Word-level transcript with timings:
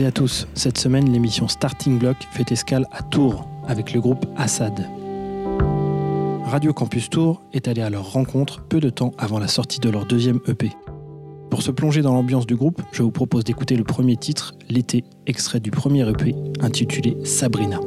Et 0.00 0.06
à 0.06 0.12
tous. 0.12 0.46
Cette 0.54 0.78
semaine, 0.78 1.12
l'émission 1.12 1.46
Starting 1.46 1.98
Block 1.98 2.16
fait 2.32 2.50
escale 2.52 2.86
à 2.90 3.02
Tours 3.02 3.46
avec 3.68 3.92
le 3.92 4.00
groupe 4.00 4.24
Assad. 4.34 4.88
Radio 6.46 6.72
Campus 6.72 7.10
Tours 7.10 7.42
est 7.52 7.68
allé 7.68 7.82
à 7.82 7.90
leur 7.90 8.10
rencontre 8.10 8.62
peu 8.62 8.80
de 8.80 8.88
temps 8.88 9.12
avant 9.18 9.38
la 9.38 9.46
sortie 9.46 9.78
de 9.78 9.90
leur 9.90 10.06
deuxième 10.06 10.40
EP. 10.48 10.72
Pour 11.50 11.60
se 11.60 11.70
plonger 11.70 12.00
dans 12.00 12.14
l'ambiance 12.14 12.46
du 12.46 12.56
groupe, 12.56 12.80
je 12.92 13.02
vous 13.02 13.10
propose 13.10 13.44
d'écouter 13.44 13.76
le 13.76 13.84
premier 13.84 14.16
titre, 14.16 14.54
L'été, 14.70 15.04
extrait 15.26 15.60
du 15.60 15.70
premier 15.70 16.08
EP 16.08 16.34
intitulé 16.62 17.18
Sabrina. 17.24 17.78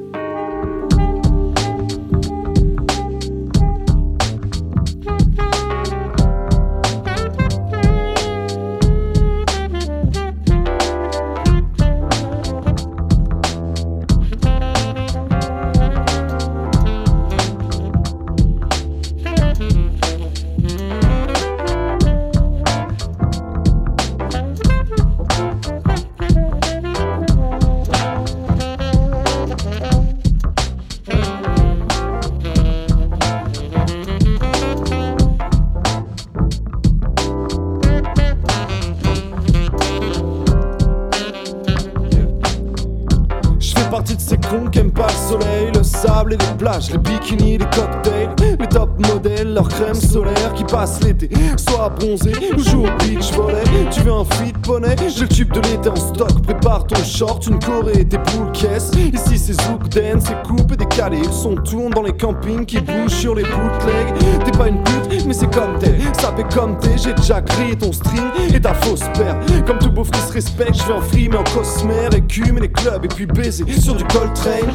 Crème 49.64 49.96
solaire 49.96 50.54
qui 50.56 50.64
passe 50.64 51.02
l'été. 51.04 51.30
Soit 51.58 51.90
bronzé 51.90 52.34
ou 52.56 52.64
joue 52.64 52.86
au 52.86 52.98
beach 53.00 53.32
volley. 53.34 53.64
Tu 53.92 54.02
veux 54.02 54.14
un 54.14 54.26
fit 54.26 54.54
poney? 54.62 54.96
J'ai 55.16 55.22
le 55.22 55.28
tube 55.28 55.52
de 55.54 55.62
l'été 55.62 55.90
en 55.90 55.96
stock. 55.96 56.42
Prépare 56.44 56.86
ton 56.88 57.04
short, 57.04 57.46
une 57.48 57.60
corée, 57.60 58.06
tes 58.06 58.18
poules 58.18 58.52
caisses. 58.54 58.92
Ici 59.14 59.38
c'est 59.38 59.62
zouk 59.62 59.90
dance, 59.90 60.24
c'est 60.28 60.48
coupe 60.48 60.72
et 60.72 60.78
décalé. 60.78 61.22
Son 61.32 61.56
tourne 61.56 61.92
dans 61.92 62.04
les 62.04 62.14
campings 62.14 62.66
qui 62.66 62.80
bougent 62.80 63.12
sur 63.12 63.36
les 63.36 63.44
bootlegs. 63.44 64.44
T'es 64.46 64.58
pas 64.58 64.68
une 64.68 64.84
pute, 64.84 65.26
mais 65.26 65.34
c'est 65.34 65.54
comme 65.54 65.78
t'es. 65.80 65.94
Ça 66.20 66.34
fait 66.36 66.54
comme 66.54 66.78
t'es, 66.78 66.98
j'ai 66.98 67.14
déjà 67.14 67.42
grillé 67.42 67.76
ton 67.76 67.92
string 67.92 68.24
et 68.54 68.60
ta 68.60 68.74
fausse 68.74 69.04
paire. 69.14 69.38
Comme 69.66 69.80
tout 69.80 69.92
beau 69.92 70.04
qui 70.04 70.20
se 70.20 70.34
respecte, 70.34 70.76
je 70.76 70.88
vais 70.88 70.94
en 70.94 71.02
free 71.02 71.30
mais 71.30 71.38
en 71.38 71.44
cosmère, 71.44 72.14
écume 72.14 72.58
et 72.58 72.62
les 72.62 72.72
clubs 72.72 73.06
et 73.06 73.08
puis 73.08 73.26
baiser 73.26 73.66
sur 73.80 73.96
du 73.96 74.04
Coltrane 74.06 74.72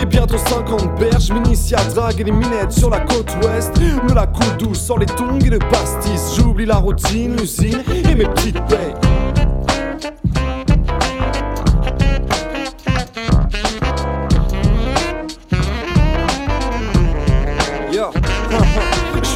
Et 0.00 0.06
bientôt 0.06 0.38
50 0.38 0.98
berges 0.98 1.32
m'initie 1.32 1.74
à 1.74 1.82
draguer 1.84 2.24
les 2.24 2.30
minettes 2.30 2.70
sur 2.72 2.88
la 2.88 3.00
côte 3.00 3.34
ouest. 3.42 3.76
Me 3.78 4.14
la 4.14 4.26
coule 4.26 4.56
douce 4.58 4.80
sans 4.80 4.96
les 4.96 5.06
tongs 5.06 5.40
et 5.44 5.50
le 5.50 5.58
pastis. 5.58 6.36
J'oublie 6.36 6.66
la 6.66 6.76
routine, 6.76 7.36
l'usine 7.36 7.82
et 7.88 8.14
mes 8.14 8.26
petites 8.26 8.64
payes 8.66 9.11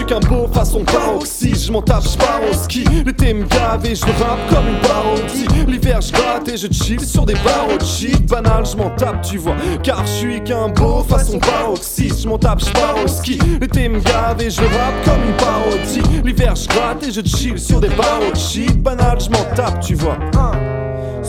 qu'un 0.06 0.20
beau 0.20 0.46
façon 0.52 0.84
paroxysme 0.84 1.66
Je 1.66 1.72
m'en 1.72 1.82
tape, 1.82 2.04
je 2.04 2.50
au 2.50 2.52
ski. 2.52 2.84
L'été 3.04 3.34
me 3.34 3.44
et 3.44 3.94
je 3.94 4.04
rappe 4.04 4.48
comme 4.48 4.68
une 4.68 4.80
parodie. 4.80 5.46
L'hiver 5.66 6.00
je 6.00 6.12
gratte 6.12 6.48
et 6.48 6.56
je 6.56 6.68
chill 6.72 7.00
sur 7.00 7.26
des 7.26 7.34
barreaux 7.34 7.78
shit 7.84 8.24
Banal, 8.26 8.64
je 8.64 8.76
m'en 8.76 8.90
tape, 8.90 9.22
tu 9.22 9.38
vois. 9.38 9.56
Car 9.82 10.06
je 10.06 10.10
suis 10.10 10.44
qu'un 10.44 10.68
beau 10.68 11.02
façon 11.02 11.38
paroxysme 11.38 12.22
Je 12.22 12.28
m'en 12.28 12.38
tape, 12.38 12.60
je 12.60 13.04
au 13.04 13.08
ski. 13.08 13.38
L'été 13.60 13.88
me 13.88 13.98
et 13.98 14.50
je 14.50 14.60
rappe 14.60 15.04
comme 15.04 15.22
une 15.24 15.36
parodie. 15.36 16.22
L'hiver 16.24 16.54
je 16.54 16.68
gratte 16.68 17.06
et 17.06 17.12
je 17.12 17.20
chill 17.24 17.58
sur 17.58 17.80
des 17.80 17.88
barreaux 17.88 18.34
shit 18.34 18.80
Banal, 18.82 19.18
je 19.20 19.30
m'en 19.30 19.44
tape, 19.54 19.80
tu 19.80 19.94
vois 19.94 20.16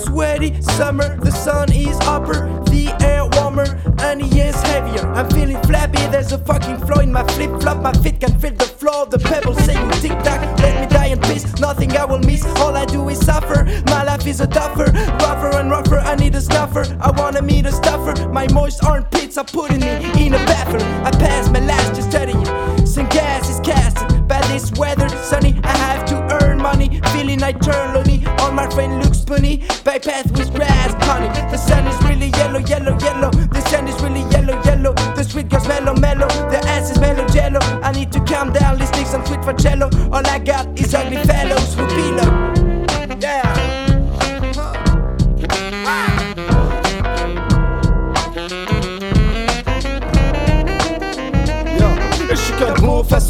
Sweaty 0.08 0.62
summer, 0.62 1.18
the 1.18 1.32
sun 1.32 1.70
is 1.74 1.98
upper, 2.04 2.48
the 2.72 2.88
air 3.02 3.26
warmer, 3.34 3.68
and 4.00 4.22
he 4.22 4.40
is 4.40 4.56
heavier. 4.64 5.06
I'm 5.14 5.30
feeling 5.30 5.62
flabby, 5.64 6.00
there's 6.12 6.32
a 6.32 6.38
fucking 6.38 6.80
flow 6.88 7.02
in 7.02 7.12
my 7.12 7.24
flip 7.34 7.52
flop. 7.62 7.82
My 7.82 7.92
feet 7.92 8.22
can 8.22 8.40
feel 8.40 8.54
the 8.54 8.64
floor, 8.64 9.06
the 9.06 9.20
pebbles 9.20 9.58
saying 9.66 9.92
tick 10.00 10.14
tock. 10.24 10.42
Let 10.60 10.80
me 10.80 10.88
die 10.96 11.08
in 11.08 11.20
peace, 11.20 11.46
nothing 11.60 11.96
I 11.98 12.06
will 12.06 12.20
miss. 12.20 12.46
All 12.62 12.76
I 12.78 12.86
do 12.86 13.10
is 13.10 13.20
suffer. 13.20 13.66
My 13.88 14.04
life 14.04 14.26
is 14.26 14.40
a 14.40 14.48
tougher, 14.48 14.86
rougher 15.20 15.58
and 15.58 15.70
rougher. 15.70 16.00
I 16.00 16.16
need 16.16 16.36
a 16.36 16.42
stuffer, 16.42 16.86
I 17.02 17.12
wanna 17.12 17.42
meet 17.42 17.66
a 17.66 17.72
stuffer. 17.74 18.30
My 18.30 18.48
moist 18.54 18.84
armpits 18.86 19.38
are 19.38 19.44
putting 19.44 19.82
me 19.82 20.26
in 20.26 20.34
a 20.34 20.40
bathroom. 20.46 20.88
I 21.06 21.12
pass 21.12 21.50
my 21.50 21.60
last 21.60 21.96
just 21.96 22.10
studying. 22.10 22.46
Some 22.86 23.10
gas 23.10 23.50
is 23.50 23.60
casted 23.60 24.26
by 24.26 24.40
this 24.48 24.72
weather, 24.80 25.10
sunny. 25.10 25.60
I 25.64 25.76
have 25.78 26.06
to 26.06 26.16
earn 26.42 26.60
money, 26.60 27.02
feeling 27.12 27.44
I 27.44 27.52
turn 27.52 27.94
lonely. 27.94 28.26
All 28.40 28.54
my 28.54 28.70
friend 28.70 29.07
looks 29.28 29.42
funny 29.42 29.58
path 29.58 30.32
with 30.32 30.54
grass, 30.54 30.94
honey. 31.06 31.28
The 31.52 31.58
sun 31.58 31.88
is 31.88 32.02
really 32.04 32.28
yellow, 32.38 32.60
yellow, 32.60 32.98
yellow. 33.00 33.32
The 33.32 33.62
sun 33.70 33.88
is 33.88 34.02
really 34.02 34.22
yellow, 34.32 34.62
yellow. 34.64 34.94
The 35.16 35.24
sweet 35.24 35.50
girl's 35.50 35.68
mellow, 35.68 35.96
mellow. 35.96 36.28
The 36.50 36.60
ass 36.68 36.92
is 36.92 37.00
mellow, 37.00 37.28
jello. 37.28 37.60
I 37.82 37.92
need 37.92 38.12
to 38.14 38.20
calm 38.22 38.54
down, 38.54 38.78
listening 38.78 39.06
some 39.06 39.26
sweet 39.26 39.44
for 39.44 39.54
cello. 39.54 39.90
All 40.12 40.26
I 40.26 40.40
got 40.40 40.80
is 40.80 40.94
ugly 40.94 41.24
fellows 41.24 41.57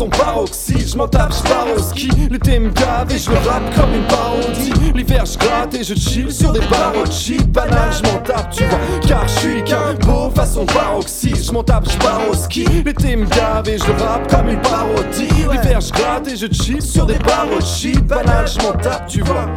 paroxyde, 0.10 0.88
je 0.88 0.98
m'en 0.98 1.08
tape, 1.08 1.34
je 1.34 1.76
au 1.76 1.80
ski. 1.80 2.10
L'été 2.30 2.60
me 2.60 2.70
gave 2.70 3.12
et 3.12 3.18
je 3.18 3.30
le 3.30 3.38
rappe 3.38 3.76
comme 3.76 3.94
une 3.94 4.08
parodie. 4.08 4.92
L'hiver 4.96 5.26
je 5.26 5.38
gratte 5.38 5.74
et 5.76 5.84
je 5.84 5.94
chill 5.94 6.32
sur 6.32 6.52
des 6.52 6.60
barreaux 6.60 7.06
shit 7.10 7.52
Banal, 7.52 7.92
je 7.92 8.10
m'en 8.10 8.20
tape, 8.20 8.52
tu 8.52 8.64
vois, 8.66 8.80
car 9.08 9.28
je 9.28 9.40
suis 9.40 9.64
qu'un 9.64 9.94
beau 10.06 10.30
façon 10.32 10.66
paroxyde 10.66 11.44
Je 11.44 11.52
m'en 11.52 11.64
tape, 11.64 11.88
je 11.90 12.30
au 12.30 12.34
ski. 12.34 12.66
L'été 12.86 13.16
me 13.16 13.26
gave 13.26 13.68
et 13.70 13.78
je 13.78 13.86
le 13.86 14.02
rappe 14.04 14.30
comme 14.30 14.50
une 14.50 14.62
parodie. 14.62 15.28
L'hiver 15.52 15.82
je 15.82 15.92
gratte 15.92 16.28
et 16.28 16.36
je 16.36 16.48
chill 16.52 16.82
sur 16.82 17.06
des 17.06 17.20
barreaux 17.20 17.62
shit 17.62 18.06
Banal, 18.06 18.48
je 18.48 18.62
m'en 18.66 18.74
tape, 18.74 19.08
tu 19.08 19.22
vois 19.22 19.48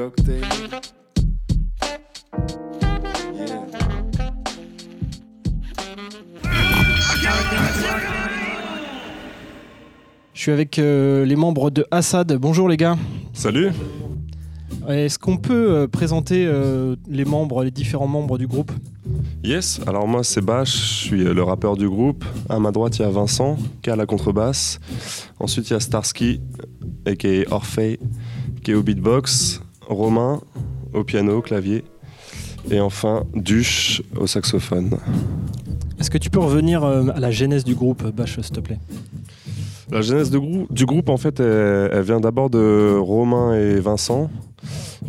Yeah. 0.00 0.08
Je 10.32 10.44
suis 10.44 10.52
avec 10.52 10.78
euh, 10.78 11.26
les 11.26 11.36
membres 11.36 11.68
de 11.68 11.86
Assad. 11.90 12.32
Bonjour 12.32 12.66
les 12.66 12.78
gars. 12.78 12.96
Salut. 13.34 13.72
Est-ce 14.88 15.18
qu'on 15.18 15.36
peut 15.36 15.70
euh, 15.70 15.86
présenter 15.86 16.46
euh, 16.46 16.96
les 17.06 17.26
membres, 17.26 17.62
les 17.62 17.70
différents 17.70 18.08
membres 18.08 18.38
du 18.38 18.46
groupe? 18.46 18.72
Yes, 19.44 19.80
alors 19.86 20.08
moi 20.08 20.24
c'est 20.24 20.40
Bach, 20.40 20.64
je 20.64 20.78
suis 20.78 21.24
le 21.24 21.42
rappeur 21.42 21.76
du 21.76 21.90
groupe. 21.90 22.24
À 22.48 22.58
ma 22.58 22.72
droite 22.72 22.98
il 22.98 23.02
y 23.02 23.04
a 23.04 23.10
Vincent 23.10 23.58
qui 23.82 23.90
est 23.90 23.92
à 23.92 23.96
la 23.96 24.06
contrebasse. 24.06 24.80
Ensuite 25.38 25.68
il 25.68 25.74
y 25.74 25.76
a 25.76 25.80
Starsky, 25.80 26.40
aka 27.04 27.28
Orphée, 27.50 28.00
qui 28.64 28.70
est 28.70 28.74
au 28.74 28.82
beatbox, 28.82 29.60
Romain 29.90 30.40
au 30.94 31.04
piano, 31.04 31.42
clavier, 31.42 31.84
et 32.70 32.80
enfin 32.80 33.24
Duche 33.34 34.02
au 34.16 34.26
saxophone. 34.26 34.96
Est-ce 35.98 36.10
que 36.10 36.18
tu 36.18 36.30
peux 36.30 36.40
revenir 36.40 36.84
euh, 36.84 37.08
à 37.14 37.20
la 37.20 37.30
genèse 37.30 37.64
du 37.64 37.74
groupe, 37.74 38.06
Bash, 38.14 38.40
s'il 38.40 38.52
te 38.52 38.60
plaît? 38.60 38.78
La 39.90 40.02
genèse 40.02 40.30
du 40.30 40.86
groupe, 40.86 41.08
en 41.08 41.16
fait, 41.16 41.40
elle, 41.40 42.02
vient 42.02 42.20
d'abord 42.20 42.48
de 42.48 42.96
Romain 42.96 43.54
et 43.54 43.80
Vincent, 43.80 44.30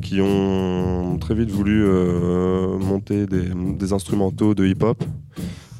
qui 0.01 0.19
ont 0.21 1.19
très 1.21 1.35
vite 1.35 1.51
voulu 1.51 1.83
euh, 1.85 2.79
monter 2.79 3.27
des, 3.27 3.93
instrumentaux 3.93 4.55
de 4.55 4.65
hip-hop 4.65 5.03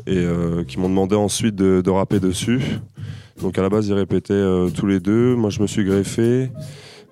et 0.06 0.18
euh, 0.18 0.64
qui 0.64 0.80
m'ont 0.80 0.90
demandé 0.90 1.16
ensuite 1.16 1.56
de, 1.56 1.90
rapper 1.90 2.20
dessus. 2.20 2.62
Donc 3.42 3.58
à 3.58 3.64
la 3.64 3.70
base, 3.70 3.88
ils 3.88 3.94
répétaient 3.94 4.44
tous 4.76 4.86
les 4.86 5.00
deux. 5.00 5.36
Moi, 5.36 5.50
je 5.50 5.62
me 5.62 5.68
suis 5.68 5.84
greffé 5.84 6.52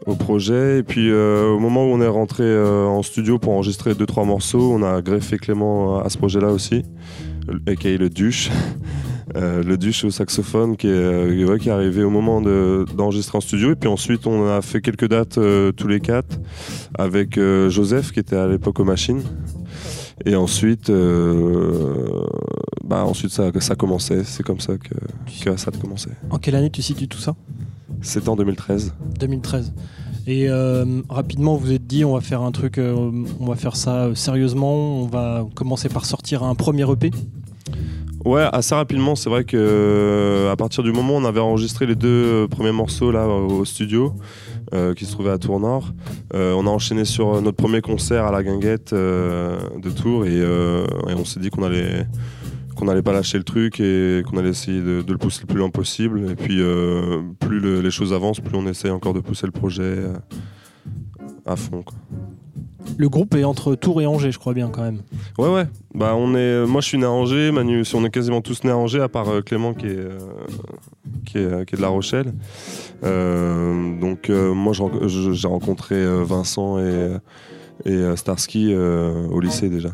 au 0.06 0.16
projet. 0.16 0.80
Et 0.80 0.84
puis 0.84 1.10
euh, 1.10 1.48
au 1.48 1.60
moment 1.60 1.86
où 1.86 1.94
on 1.94 2.01
est 2.01 2.07
rentré 2.07 2.44
euh, 2.44 2.86
en 2.86 3.04
studio 3.04 3.40
pour 3.40 3.54
enregistrer 3.54 3.96
deux 3.96 4.06
trois 4.06 4.25
morceaux, 4.25 4.72
on 4.74 4.84
a 4.84 5.01
greffé 5.01 5.38
Clément 5.38 6.00
à 6.00 6.10
ce 6.10 6.18
projet-là 6.18 6.50
aussi, 6.51 6.84
aka 7.68 7.90
le 7.90 8.10
Duche. 8.10 8.50
Euh, 9.36 9.62
le 9.62 9.78
Duche 9.78 10.06
au 10.06 10.10
saxophone 10.10 10.75
qui 10.75 10.88
est, 10.88 11.60
qui 11.60 11.69
est 11.69 11.72
arrivé 11.72 12.04
au 12.04 12.10
moment 12.10 12.42
d'enregistrer 12.42 13.38
en 13.38 13.42
studio. 13.42 13.74
Et 13.74 13.75
puis 13.75 13.88
ensuite, 13.88 14.25
on 14.25 14.48
a 14.48 14.63
fait 14.63 14.81
quelques 14.81 15.07
dates 15.07 15.40
tous 15.78 15.88
les 15.88 16.00
quatre 16.00 16.40
avec 16.98 17.40
Joseph 17.69 18.12
qui 18.12 18.19
était 18.19 18.38
à 18.38 18.48
l'époque 18.48 18.80
aux 18.80 18.86
machines. 18.86 19.22
Et 20.25 20.36
ensuite, 20.36 20.92
bah 22.84 23.06
ensuite 23.06 23.30
ça, 23.30 23.51
ça 23.60 23.75
commençait. 23.75 24.24
C'est 24.24 24.42
comme 24.42 24.60
ça 24.60 24.78
que 24.80 25.57
ça 25.57 25.69
a 25.72 25.78
commencé. 25.78 26.10
En 26.31 26.40
quelle 26.40 26.56
année 26.56 26.72
tu 26.72 26.81
situes 26.81 27.07
tout 27.07 27.19
ça? 27.19 27.36
C'était 28.01 28.30
en 28.30 28.36
2013. 28.36 28.94
2013. 29.19 29.74
Et 30.28 30.48
euh, 30.48 31.01
rapidement, 31.10 31.56
vous 31.56 31.72
êtes 31.72 31.88
dit, 31.88 32.06
on 32.06 32.13
va 32.13 32.22
faire 32.22 32.44
un 32.44 32.51
truc, 32.51 32.78
euh, 32.78 33.12
on 33.40 33.46
va 33.46 33.56
faire 33.56 33.75
ça 33.75 34.06
euh, 34.06 34.16
sérieusement, 34.16 35.01
on 35.01 35.07
va 35.07 35.46
commencer 35.56 35.90
par 35.90 36.06
sortir 36.06 36.44
un 36.44 36.54
premier 36.54 36.90
EP 36.92 37.10
Ouais, 38.25 38.46
assez 38.51 38.75
rapidement, 38.75 39.16
c'est 39.16 39.30
vrai 39.30 39.44
que 39.44 40.50
à 40.51 40.56
partir 40.56 40.84
du 40.84 40.92
moment 40.92 41.16
où 41.16 41.18
on 41.18 41.25
avait 41.25 41.40
enregistré 41.40 41.88
les 41.88 41.96
deux 41.96 42.48
premiers 42.50 42.74
morceaux 42.74 43.12
là 43.12 43.25
au 43.25 43.63
studio, 43.63 44.13
qui 44.98 45.06
se 45.06 45.13
trouvait 45.13 45.31
à 45.31 45.38
Tours 45.38 45.62
Nord, 45.62 45.94
on 46.34 46.68
a 46.68 46.69
enchaîné 46.69 47.06
sur 47.06 47.42
notre 47.42 47.56
premier 47.56 47.80
concert 47.80 48.25
à 48.25 48.31
la 48.34 48.44
Guinguette 48.44 48.94
de 48.94 49.90
Tours 49.96 50.25
et, 50.25 50.38
et 50.38 51.13
on 51.16 51.24
s'est 51.24 51.40
dit 51.40 51.50
qu'on 51.50 51.63
allait 51.63 52.06
qu'on 52.79 52.85
n'allait 52.85 53.01
pas 53.01 53.11
lâcher 53.11 53.37
le 53.37 53.43
truc 53.43 53.81
et 53.81 54.23
qu'on 54.25 54.37
allait 54.37 54.49
essayer 54.49 54.79
de, 54.79 55.03
le 55.05 55.17
pousser 55.17 55.41
le 55.41 55.47
plus 55.47 55.57
loin 55.57 55.69
possible. 55.69 56.31
Et 56.31 56.35
puis, 56.35 56.61
euh, 56.61 57.21
plus 57.39 57.81
les 57.81 57.91
choses 57.91 58.13
avancent, 58.13 58.39
plus 58.39 58.55
on 58.57 58.65
essaie 58.67 58.89
encore 58.89 59.13
de 59.13 59.19
pousser 59.19 59.45
le 59.45 59.51
projet 59.51 59.83
euh, 59.83 60.13
à 61.45 61.57
fond. 61.57 61.83
Le 62.97 63.09
groupe 63.09 63.35
est 63.35 63.43
entre 63.43 63.75
Tours 63.75 64.01
et 64.01 64.05
Angers, 64.05 64.31
je 64.31 64.39
crois 64.39 64.53
bien 64.53 64.69
quand 64.69 64.81
même. 64.81 65.01
Ouais, 65.37 65.49
ouais. 65.49 65.65
Bah, 65.93 66.15
on 66.15 66.33
est, 66.35 66.65
moi, 66.65 66.79
je 66.79 66.87
suis 66.87 66.97
né 66.97 67.05
à 67.05 67.11
Angers. 67.11 67.51
Manu, 67.51 67.83
on 67.93 68.05
est 68.05 68.09
quasiment 68.09 68.41
tous 68.41 68.63
nés 68.63 68.71
à 68.71 68.77
Angers, 68.77 69.01
à 69.01 69.09
part 69.09 69.29
euh, 69.29 69.41
Clément 69.41 69.73
qui 69.73 69.87
est, 69.87 70.07
qui 71.25 71.37
est, 71.37 71.75
de 71.75 71.81
La 71.81 71.89
Rochelle. 71.89 72.33
donc, 73.03 74.29
moi, 74.29 74.73
j'ai 74.73 75.47
rencontré 75.47 76.23
Vincent 76.23 76.79
et, 76.79 77.17
et 77.85 78.15
Starsky 78.15 78.73
au 78.73 79.39
lycée 79.41 79.69
déjà. 79.69 79.89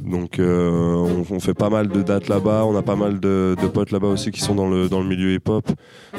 Donc 0.00 0.38
euh, 0.38 1.24
on, 1.30 1.40
fait 1.40 1.54
pas 1.54 1.70
mal 1.70 1.88
de 1.88 2.02
dates 2.02 2.28
là-bas, 2.28 2.64
on 2.66 2.76
a 2.76 2.82
pas 2.82 2.96
mal 2.96 3.20
de, 3.20 3.54
potes 3.72 3.90
là-bas 3.90 4.08
aussi 4.08 4.30
qui 4.30 4.40
sont 4.40 4.54
dans 4.54 4.68
le, 4.68 4.88
dans 4.88 5.00
le 5.00 5.06
milieu 5.06 5.32
hip-hop. 5.34 5.70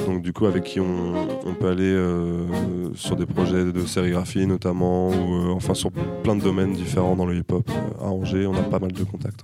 Donc 0.06 0.22
du 0.22 0.34
coup 0.34 0.46
avec 0.46 0.64
qui 0.64 0.80
on, 0.80 1.14
peut 1.60 1.68
aller 1.68 1.84
euh, 1.84 2.46
sur 2.94 3.16
des 3.16 3.26
projets 3.26 3.66
de 3.66 3.86
sérigraphie 3.86 4.46
notamment, 4.46 5.10
ou 5.10 5.12
euh, 5.12 5.54
enfin 5.54 5.74
sur 5.74 5.92
plein 6.24 6.36
de 6.36 6.42
domaines 6.42 6.74
différents 6.74 7.16
dans 7.16 7.26
le 7.26 7.36
hip-hop. 7.38 7.70
à 8.00 8.06
Angers, 8.06 8.46
on 8.46 8.54
a 8.54 8.62
pas 8.62 8.80
mal 8.80 8.92
de 8.92 9.04
contacts. 9.04 9.42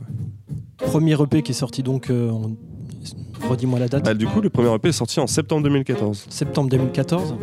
Premier 0.77 1.19
EP 1.21 1.41
qui 1.41 1.51
est 1.51 1.55
sorti 1.55 1.83
donc 1.83 2.11
Redis-moi 3.49 3.79
la 3.79 3.87
date. 3.87 4.05
Bah, 4.05 4.13
du 4.13 4.25
coup, 4.25 4.41
le 4.41 4.49
premier 4.49 4.73
EP 4.73 4.89
est 4.89 4.91
sorti 4.91 5.19
en 5.19 5.27
septembre 5.27 5.63
2014. 5.63 6.27
Septembre 6.29 6.69
2014 6.69 7.35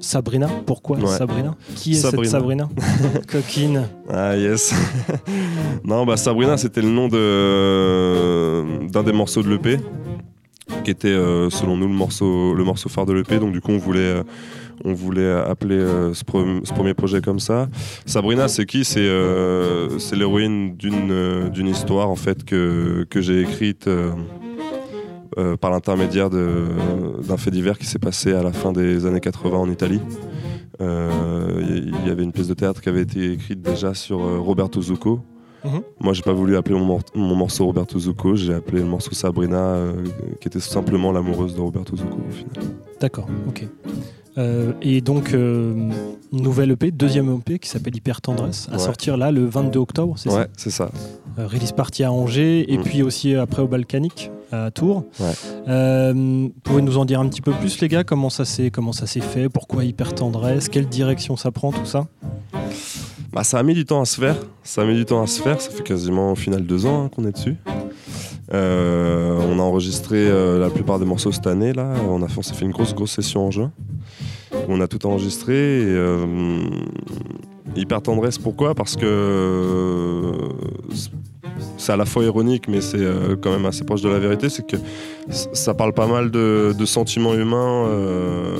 Sabrina 0.00 0.48
Pourquoi 0.66 0.98
Sabrina 1.06 1.54
Qui 1.74 1.92
est 1.92 1.94
cette 1.94 2.24
Sabrina 2.26 2.68
Coquine. 3.30 3.88
Ah 4.08 4.36
yes. 4.36 4.74
non, 5.84 6.06
bah 6.06 6.16
Sabrina, 6.16 6.56
c'était 6.56 6.82
le 6.82 6.88
nom 6.88 7.08
de 7.08 8.88
d'un 8.88 9.02
des 9.02 9.12
morceaux 9.12 9.42
de 9.42 9.50
l'EP, 9.50 9.78
qui 10.84 10.90
était 10.90 11.08
euh, 11.08 11.50
selon 11.50 11.76
nous 11.76 11.88
le 11.88 11.94
morceau 11.94 12.54
le 12.54 12.64
morceau 12.64 12.88
phare 12.88 13.06
de 13.06 13.12
l'EP. 13.12 13.38
Donc 13.38 13.52
du 13.52 13.60
coup, 13.60 13.72
on 13.72 13.78
voulait 13.78 14.00
euh, 14.00 14.22
on 14.84 14.94
voulait 14.94 15.30
appeler 15.30 15.76
euh, 15.76 16.14
ce, 16.14 16.24
premier 16.24 16.94
projet 16.94 17.20
comme 17.20 17.40
ça. 17.40 17.68
Sabrina, 18.06 18.48
c'est 18.48 18.66
qui? 18.66 18.84
C'est 18.84 19.08
c'est 19.98 20.16
l'héroïne 20.16 20.76
d'une 20.76 21.48
d'une 21.48 21.68
histoire 21.68 22.10
en 22.10 22.16
fait 22.16 22.44
que 22.44 23.06
que 23.10 23.20
j'ai 23.20 23.42
écrite 23.42 23.88
euh, 25.38 25.56
par 25.56 25.70
l'intermédiaire 25.70 26.30
d'un 26.30 27.36
fait 27.36 27.52
divers 27.52 27.78
qui 27.78 27.86
s'est 27.86 28.00
passé 28.00 28.32
à 28.32 28.42
la 28.42 28.52
fin 28.52 28.72
des 28.72 29.06
années 29.06 29.20
80 29.20 29.56
en 29.56 29.70
Italie. 29.70 30.00
Euh, 30.80 31.62
il 31.64 32.08
y 32.08 32.10
avait 32.10 32.24
une 32.24 32.32
pièce 32.32 32.48
de 32.48 32.54
théâtre 32.54 32.80
qui 32.80 32.88
avait 32.88 33.02
été 33.02 33.32
écrite 33.32 33.62
déjà 33.62 33.94
sur 33.94 34.20
euh, 34.20 34.38
Roberto 34.38 34.82
Zucco. 34.82 35.20
Mhm. 35.64 35.82
Moi, 36.00 36.12
j'ai 36.12 36.22
pas 36.22 36.32
voulu 36.32 36.56
appeler 36.56 36.76
mon, 36.76 37.36
morceau 37.36 37.66
Roberto 37.66 37.98
Zucco, 37.98 38.34
j'ai 38.34 38.54
appelé 38.54 38.80
le 38.80 38.88
morceau 38.88 39.12
Sabrina, 39.12 39.76
qui 40.40 40.48
était 40.48 40.60
simplement 40.60 41.12
l'amoureuse 41.12 41.54
de 41.54 41.60
Roberto 41.60 41.96
Zucco 41.96 42.18
au 42.28 42.32
final. 42.32 42.54
D'accord, 43.00 43.26
ok. 43.48 43.64
Et 44.82 45.00
donc, 45.00 45.34
nouvelle 46.32 46.70
EP, 46.72 46.90
deuxième 46.90 47.34
EP 47.34 47.58
qui 47.58 47.68
s'appelle 47.68 47.96
Hyper 47.96 48.20
Tendresse, 48.20 48.68
à 48.72 48.78
sortir 48.78 49.16
là 49.16 49.30
le 49.30 49.44
22 49.46 49.78
octobre, 49.78 50.14
c'est 50.16 50.30
ça 50.30 50.38
Ouais, 50.38 50.46
c'est 50.56 50.70
ça. 50.70 50.90
release 51.36 51.72
party 51.72 52.04
à 52.04 52.12
Angers, 52.12 52.72
et 52.72 52.78
mm. 52.78 52.82
puis 52.82 53.02
aussi 53.02 53.34
après 53.34 53.62
au 53.62 53.68
Balkanique 53.68 54.30
à 54.52 54.70
Tours. 54.70 55.04
Euh, 55.68 56.48
pouvez 56.62 56.82
nous 56.82 56.98
en 56.98 57.04
dire 57.04 57.20
un 57.20 57.28
petit 57.28 57.40
peu 57.40 57.52
plus, 57.52 57.80
les 57.80 57.88
gars? 57.88 58.04
Comment 58.04 58.30
ça 58.30 58.44
s'est 58.44 58.70
comment 58.70 58.92
ça 58.92 59.06
s'est 59.06 59.20
fait? 59.20 59.48
Pourquoi 59.48 59.84
hyper 59.84 60.14
tendresse? 60.14 60.68
Quelle 60.68 60.86
direction 60.86 61.36
ça 61.36 61.50
prend 61.50 61.72
tout 61.72 61.86
ça? 61.86 62.06
Bah, 63.32 63.44
ça 63.44 63.58
a 63.58 63.62
mis 63.62 63.74
du 63.74 63.84
temps 63.84 64.00
à 64.00 64.04
se 64.04 64.20
faire. 64.20 64.36
Ça 64.62 64.82
a 64.82 64.84
mis 64.84 64.94
du 64.94 65.04
temps 65.04 65.22
à 65.22 65.26
se 65.26 65.40
faire. 65.42 65.60
Ça 65.60 65.70
fait 65.70 65.82
quasiment 65.82 66.32
au 66.32 66.34
final 66.34 66.62
deux 66.64 66.86
ans 66.86 67.04
hein, 67.04 67.10
qu'on 67.14 67.26
est 67.26 67.32
dessus. 67.32 67.56
Euh, 68.54 69.38
on 69.46 69.58
a 69.58 69.62
enregistré 69.62 70.16
euh, 70.16 70.58
la 70.58 70.70
plupart 70.70 70.98
des 70.98 71.04
morceaux 71.04 71.32
cette 71.32 71.46
année 71.46 71.74
là. 71.74 71.92
On 72.08 72.22
a 72.22 72.28
fait, 72.28 72.42
fait 72.42 72.64
une 72.64 72.70
grosse 72.70 72.94
grosse 72.94 73.12
session 73.12 73.46
en 73.46 73.50
juin. 73.50 73.72
On 74.68 74.80
a 74.80 74.86
tout 74.86 75.06
enregistré. 75.06 75.82
Et, 75.82 75.98
hyper 77.76 78.02
tendresse. 78.02 78.38
Pourquoi? 78.38 78.74
Parce 78.74 78.96
que 78.96 80.32
c'est 81.76 81.92
à 81.92 81.96
la 81.96 82.04
fois 82.04 82.24
ironique, 82.24 82.68
mais 82.68 82.80
c'est 82.80 82.98
euh, 82.98 83.36
quand 83.36 83.50
même 83.50 83.66
assez 83.66 83.84
proche 83.84 84.02
de 84.02 84.08
la 84.08 84.18
vérité, 84.18 84.48
c'est 84.48 84.66
que 84.66 84.76
ça 85.30 85.74
parle 85.74 85.92
pas 85.92 86.06
mal 86.06 86.30
de, 86.30 86.74
sentiments 86.84 87.34
humains 87.34 87.86
euh, 87.86 88.56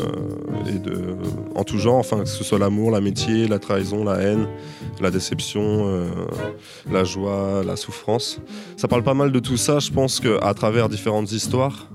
et 0.69 0.79
de, 0.79 1.17
en 1.55 1.65
tout 1.65 1.79
genre, 1.79 1.97
enfin 1.97 2.21
que 2.21 2.29
ce 2.29 2.45
soit 2.45 2.59
l'amour, 2.59 2.91
l'amitié, 2.91 3.49
la 3.49 3.59
trahison, 3.59 4.05
la 4.05 4.19
haine, 4.21 4.47
la 5.01 5.11
déception, 5.11 5.89
euh, 5.89 6.09
la 6.91 7.05
joie, 7.05 7.63
la 7.65 7.77
souffrance. 7.77 8.41
Ça 8.77 8.89
parle 8.89 9.03
pas 9.03 9.15
mal 9.15 9.33
de 9.33 9.39
tout 9.39 9.57
ça, 9.57 9.79
je 9.79 9.91
pense 9.91 10.21
qu'à 10.21 10.55
travers 10.55 10.89
différentes 10.89 11.33
histoires. 11.33 11.89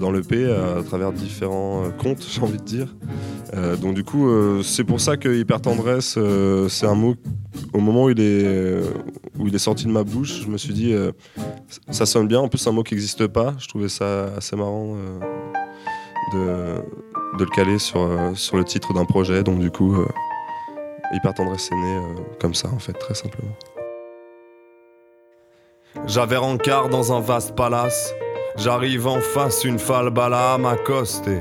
Dans 0.00 0.10
le 0.10 0.22
P 0.22 0.44
à 0.50 0.82
travers 0.82 1.12
différents 1.12 1.84
contes, 1.98 2.26
j'ai 2.30 2.40
envie 2.40 2.58
de 2.58 2.62
dire. 2.62 2.94
donc 3.80 3.94
du 3.94 4.04
coup, 4.04 4.28
c'est 4.62 4.84
pour 4.84 5.00
ça 5.00 5.16
que 5.16 5.28
hyper 5.28 5.60
tendresse, 5.60 6.18
c'est 6.68 6.86
un 6.86 6.94
mot 6.94 7.14
au 7.72 7.80
moment 7.80 8.04
où 8.04 8.10
il 8.10 8.20
est, 8.20 8.80
où 9.38 9.46
il 9.46 9.54
est 9.54 9.58
sorti 9.58 9.84
de 9.84 9.90
ma 9.90 10.04
bouche, 10.04 10.42
je 10.42 10.48
me 10.48 10.56
suis 10.56 10.72
dit, 10.72 10.92
euh, 10.92 11.12
ça 11.90 12.06
sonne 12.06 12.26
bien. 12.26 12.40
En 12.40 12.48
plus, 12.48 12.58
c'est 12.58 12.68
un 12.68 12.72
mot 12.72 12.82
qui 12.82 12.94
n'existe 12.94 13.26
pas. 13.26 13.54
Je 13.58 13.68
trouvais 13.68 13.88
ça 13.88 14.26
assez 14.36 14.56
marrant 14.56 14.96
euh, 16.34 16.80
de, 17.38 17.44
le 17.44 17.46
caler 17.46 17.78
sur, 17.78 18.00
euh, 18.00 18.34
sur 18.34 18.56
le 18.56 18.64
titre 18.64 18.92
d'un 18.92 19.04
projet. 19.04 19.42
Donc, 19.42 19.58
du 19.58 19.70
coup, 19.70 19.96
Hyper 21.12 21.34
Tendresse 21.34 21.70
est 21.72 21.76
né 21.76 22.00
comme 22.40 22.54
ça, 22.54 22.68
en 22.68 22.78
fait, 22.78 22.94
très 22.94 23.14
simplement. 23.14 23.52
J'avais 26.06 26.36
rencard 26.36 26.88
dans 26.88 27.12
un 27.12 27.20
vaste 27.20 27.54
palace. 27.56 28.14
J'arrive 28.56 29.06
en 29.06 29.20
face, 29.20 29.64
une 29.64 29.78
falbala 29.78 30.56
m'accoster. 30.58 31.40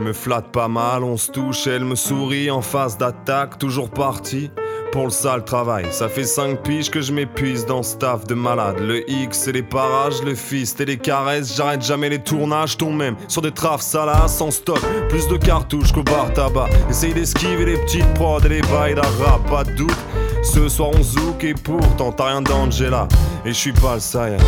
Me 0.00 0.12
flatte 0.12 0.50
pas 0.50 0.66
mal, 0.66 1.04
on 1.04 1.16
se 1.16 1.30
touche, 1.30 1.68
elle 1.68 1.84
me 1.84 1.94
sourit 1.94 2.50
en 2.50 2.60
face 2.60 2.98
d'attaque, 2.98 3.58
toujours 3.58 3.88
parti 3.88 4.50
pour 4.90 5.04
le 5.04 5.10
sale 5.10 5.44
travail. 5.44 5.86
Ça 5.90 6.08
fait 6.08 6.24
5 6.24 6.62
piges 6.62 6.90
que 6.90 7.00
je 7.00 7.12
m'épuise 7.12 7.66
dans 7.66 7.84
ce 7.84 7.96
taf 7.96 8.24
de 8.26 8.34
malade. 8.34 8.80
Le 8.80 9.08
X 9.08 9.46
et 9.46 9.52
les 9.52 9.62
parages, 9.62 10.22
le 10.22 10.34
fist 10.34 10.80
et 10.80 10.84
les 10.84 10.96
caresses. 10.96 11.56
J'arrête 11.56 11.82
jamais 11.82 12.08
les 12.08 12.18
tournages, 12.18 12.76
tombe 12.76 12.96
même 12.96 13.16
sur 13.28 13.40
des 13.40 13.52
trafs 13.52 13.82
salas 13.82 14.26
sans 14.26 14.50
stock. 14.50 14.80
Plus 15.08 15.28
de 15.28 15.36
cartouches 15.36 15.92
qu'au 15.92 16.02
bar 16.02 16.32
tabac. 16.32 16.68
Essaye 16.90 17.14
d'esquiver 17.14 17.64
les 17.64 17.76
petites 17.76 18.12
prods 18.14 18.40
et 18.40 18.48
les 18.48 18.60
bails 18.62 18.96
d'arabe, 18.96 19.48
pas 19.48 19.62
de 19.62 19.72
doute. 19.72 19.98
Ce 20.42 20.68
soir 20.68 20.90
on 20.92 21.02
zouk 21.02 21.44
et 21.44 21.54
pourtant 21.54 22.10
t'as 22.10 22.26
rien 22.30 22.42
d'Angela. 22.42 23.06
Et 23.44 23.50
je 23.50 23.54
suis 23.54 23.72
pas 23.72 23.94
le 23.94 24.00
saïen. 24.00 24.38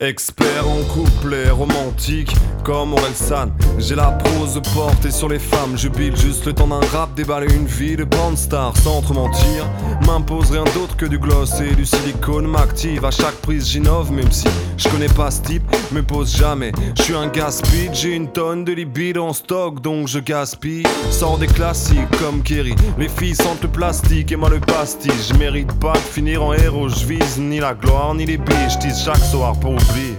Expert 0.00 0.68
en 0.68 0.82
couplet 0.92 1.48
romantique 1.48 2.30
comme 2.64 2.92
Orelsan 2.92 3.48
J'ai 3.78 3.94
la 3.94 4.10
prose 4.10 4.60
portée 4.74 5.10
sur 5.10 5.26
les 5.26 5.38
femmes 5.38 5.78
Je 5.78 5.88
juste 6.14 6.44
le 6.44 6.52
temps 6.52 6.66
d'un 6.66 6.80
rap 6.92 7.14
Déballer 7.14 7.50
une 7.54 7.64
vie 7.64 7.96
de 7.96 8.04
bande 8.04 8.36
star. 8.36 8.76
Sans 8.76 9.00
te 9.00 9.14
mentir 9.14 9.64
M'impose 10.06 10.50
rien 10.50 10.64
d'autre 10.74 10.98
que 10.98 11.06
du 11.06 11.18
gloss 11.18 11.62
et 11.62 11.74
du 11.74 11.86
silicone. 11.86 12.46
M'active 12.46 13.06
à 13.06 13.10
chaque 13.10 13.36
prise 13.36 13.66
j'innove 13.70 14.12
Même 14.12 14.30
si 14.30 14.46
je 14.76 14.88
connais 14.88 15.08
pas 15.08 15.30
ce 15.30 15.42
type 15.42 15.62
Me 15.92 16.02
pose 16.02 16.36
jamais. 16.36 16.72
Je 16.96 17.02
suis 17.02 17.14
un 17.14 17.28
gaspille 17.28 17.90
J'ai 17.92 18.14
une 18.14 18.28
tonne 18.28 18.64
de 18.64 18.72
libido 18.72 19.22
en 19.22 19.32
stock 19.32 19.80
Donc 19.80 20.08
je 20.08 20.18
gaspille. 20.18 20.84
Sors 21.10 21.38
des 21.38 21.46
classiques 21.46 22.10
comme 22.18 22.42
Kerry. 22.42 22.74
Les 22.98 23.08
filles 23.08 23.34
sentent 23.34 23.62
le 23.62 23.68
plastique 23.68 24.32
et 24.32 24.36
moi 24.36 24.50
le 24.50 24.60
pastis 24.60 25.28
Je 25.30 25.38
mérite 25.38 25.72
pas 25.80 25.92
de 25.92 25.98
finir 25.98 26.42
en 26.42 26.52
héros 26.52 26.88
Je 26.88 27.06
vise 27.06 27.38
ni 27.38 27.60
la 27.60 27.74
gloire 27.74 28.14
ni 28.14 28.26
les 28.26 28.38
billes 28.38 28.68
Je 28.68 29.04
chaque 29.04 29.16
soir 29.18 29.58
pour 29.60 29.72
oublier 29.72 30.16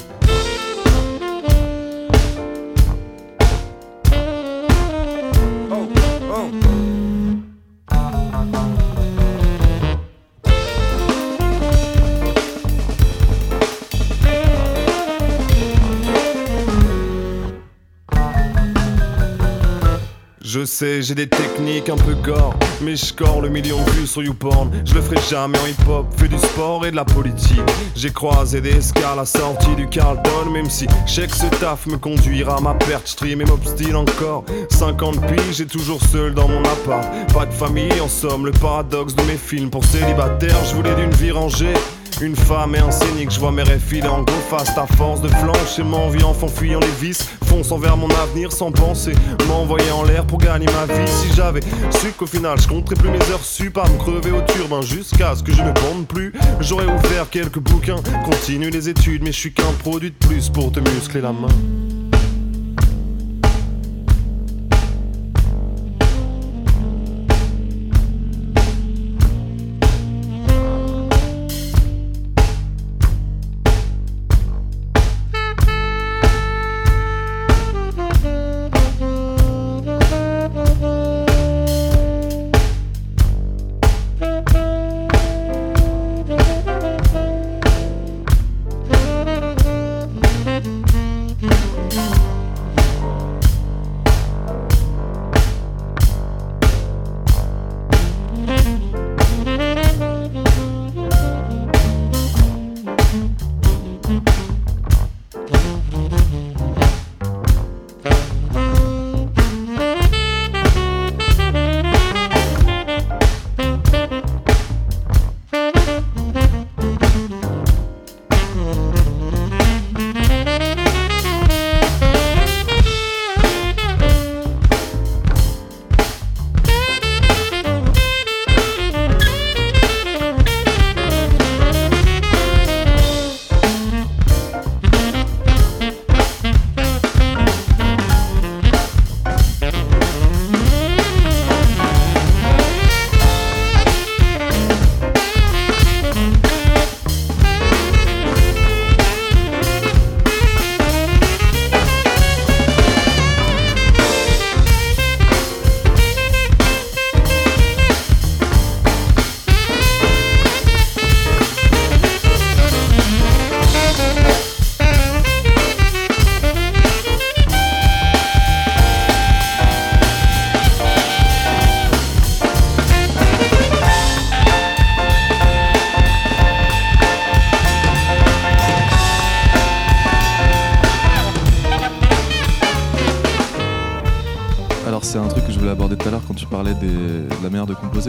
j'ai 20.68 21.16
des 21.16 21.28
techniques 21.28 21.88
un 21.90 21.96
peu 21.96 22.14
gore, 22.14 22.54
mais 22.82 22.96
je 22.96 23.06
score 23.06 23.42
le 23.42 23.48
million 23.50 23.78
de 23.84 23.90
vues 23.92 24.08
sur 24.08 24.22
YouPorn. 24.22 24.70
Je 24.86 24.94
le 24.96 25.02
ferai 25.02 25.18
jamais 25.30 25.58
en 25.60 25.66
hip-hop, 25.66 26.06
fais 26.18 26.28
du 26.28 26.38
sport 26.38 26.86
et 26.86 26.92
de 26.92 26.96
la 26.96 27.06
politique. 27.06 27.62
J'ai 27.96 28.12
croisé 28.12 28.60
des 28.60 28.82
scars 28.82 29.14
à 29.14 29.16
la 29.16 29.26
sortie 29.26 29.76
du 29.76 29.88
Carlton, 29.88 30.50
même 30.52 30.70
si 30.70 30.86
je 31.06 31.22
que 31.22 31.36
ce 31.36 31.46
taf 31.60 31.88
me 31.88 31.98
conduira 31.98 32.58
à 32.58 32.62
ma 32.62 32.74
perte. 32.74 33.08
Stream 33.08 33.42
et 33.42 33.46
m'obstine 33.46 33.96
encore. 33.96 34.44
50 34.70 35.26
piges, 35.28 35.58
j'ai 35.58 35.66
toujours 35.66 36.02
seul 36.02 36.34
dans 36.34 36.48
mon 36.48 36.64
appart. 36.64 37.08
Pas 37.34 37.46
de 37.46 37.54
famille, 37.54 38.02
en 38.02 38.10
somme, 38.10 38.46
le 38.46 38.52
paradoxe 38.52 39.16
de 39.16 39.24
mes 39.24 39.38
films. 39.38 39.70
Pour 39.70 39.86
célibataire, 39.86 40.58
je 40.66 40.76
voulais 40.76 40.96
d'une 40.96 41.14
vie 41.14 41.32
rangée. 41.32 41.74
Une 42.20 42.36
femme 42.36 42.74
et 42.74 42.80
un 42.80 42.90
scénique, 42.90 43.30
je 43.30 43.40
vois 43.40 43.52
mes 43.52 43.62
rêves 43.62 43.84
en 44.10 44.24
go 44.24 44.34
fast 44.50 44.76
à 44.76 44.88
force 44.88 45.22
de 45.22 45.28
flancher 45.28 45.84
m'envie 45.84 46.24
en 46.24 46.34
fuyant 46.34 46.80
les 46.80 47.08
vis, 47.08 47.30
fonçant 47.46 47.78
vers 47.78 47.96
mon 47.96 48.10
avenir 48.10 48.52
sans 48.52 48.72
penser, 48.72 49.14
m'envoyer 49.48 49.92
en 49.92 50.04
l'air 50.04 50.26
pour 50.26 50.40
gagner 50.40 50.66
ma 50.66 50.92
vie. 50.92 51.08
Si 51.08 51.32
j'avais 51.36 51.62
su 51.92 52.12
qu'au 52.18 52.26
final 52.26 52.60
je 52.60 52.68
compterais 52.68 52.96
plus 52.96 53.12
mes 53.12 53.22
heures 53.32 53.44
sup 53.44 53.78
à 53.78 53.88
me 53.88 53.98
crever 54.00 54.32
au 54.32 54.42
turbin 54.42 54.82
jusqu'à 54.82 55.36
ce 55.36 55.44
que 55.44 55.52
je 55.52 55.62
ne 55.62 55.72
bande 55.72 56.08
plus, 56.08 56.34
j'aurais 56.60 56.88
ouvert 56.88 57.30
quelques 57.30 57.60
bouquins, 57.60 58.02
continue 58.26 58.72
les 58.72 58.90
études, 58.90 59.24
mais 59.24 59.32
je 59.32 59.40
suis 59.40 59.54
qu'un 59.54 59.72
produit 59.80 60.10
de 60.10 60.28
plus 60.28 60.50
pour 60.50 60.72
te 60.72 60.80
muscler 60.80 61.22
la 61.22 61.34
main. 61.34 61.50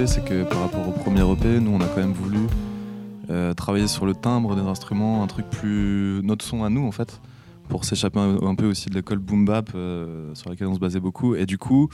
C'est 0.07 0.25
que 0.25 0.45
par 0.45 0.61
rapport 0.61 0.89
au 0.89 0.93
premier 0.93 1.21
EP, 1.21 1.61
nous 1.61 1.71
on 1.71 1.81
a 1.81 1.87
quand 1.87 1.99
même 1.99 2.13
voulu 2.13 2.39
euh, 3.31 3.55
travailler 3.55 3.87
sur 3.87 4.07
le 4.07 4.15
timbre 4.15 4.57
des 4.57 4.63
instruments, 4.63 5.23
un 5.23 5.27
truc 5.27 5.49
plus 5.49 6.21
notre 6.25 6.45
son 6.45 6.65
à 6.65 6.71
nous 6.71 6.87
en 6.87 6.93
fait, 6.93 7.21
pour 7.69 7.85
s'échapper 7.85 8.19
un, 8.19 8.55
peu 8.55 8.67
aussi 8.67 8.89
de 8.89 8.95
l'école 8.95 9.19
boom 9.19 9.45
bap 9.45 9.71
euh, 9.75 10.35
sur 10.35 10.51
laquelle 10.51 10.67
on 10.67 10.75
se 10.75 10.81
basait 10.81 11.01
beaucoup. 11.01 11.35
Et 11.35 11.47
du 11.47 11.59
coup, 11.59 11.89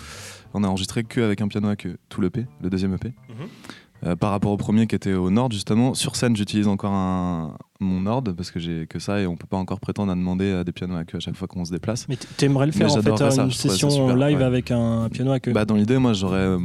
on 0.54 0.64
a 0.64 0.68
enregistré 0.68 1.04
qu'avec 1.04 1.40
un 1.40 1.48
piano 1.48 1.68
à 1.68 1.76
queue, 1.76 1.96
tout 2.08 2.20
l'EP, 2.20 2.46
le 2.62 2.70
deuxième 2.70 2.94
EP. 2.94 3.08
Mhm. 3.08 3.48
Euh, 4.06 4.16
par 4.16 4.30
rapport 4.30 4.52
au 4.52 4.56
premier 4.56 4.86
qui 4.86 4.94
était 4.94 5.14
au 5.14 5.30
nord 5.30 5.50
justement, 5.50 5.94
sur 5.94 6.16
scène 6.16 6.36
j'utilise 6.36 6.68
encore 6.68 6.92
un, 6.92 7.56
mon 7.81 8.07
ordre 8.07 8.33
parce 8.33 8.50
que 8.52 8.61
j'ai 8.61 8.87
que 8.87 9.00
ça 9.00 9.21
et 9.21 9.26
on 9.26 9.37
peut 9.37 9.49
pas 9.49 9.57
encore 9.57 9.81
prétendre 9.81 10.12
à 10.12 10.14
demander 10.14 10.52
à 10.52 10.64
des 10.64 10.71
pianos 10.71 10.97
à 10.97 11.04
queue 11.04 11.16
à 11.16 11.21
chaque 11.21 11.35
fois 11.35 11.49
qu'on 11.49 11.64
se 11.64 11.73
déplace. 11.73 12.07
Mais 12.09 12.16
t'aimerais 12.37 12.66
le 12.66 12.73
faire 12.73 12.93
en 12.93 13.02
fait, 13.02 13.38
une 13.38 13.50
session 13.50 14.14
live 14.14 14.43
avec 14.43 14.71
un 14.71 15.09
piano 15.09 15.33
à 15.33 15.40
queue 15.40 15.52
bah, 15.52 15.64
Dans 15.64 15.75
l'idée, 15.75 15.99
moi 15.99 16.12
j'aurais 16.12 16.38
euh, 16.38 16.59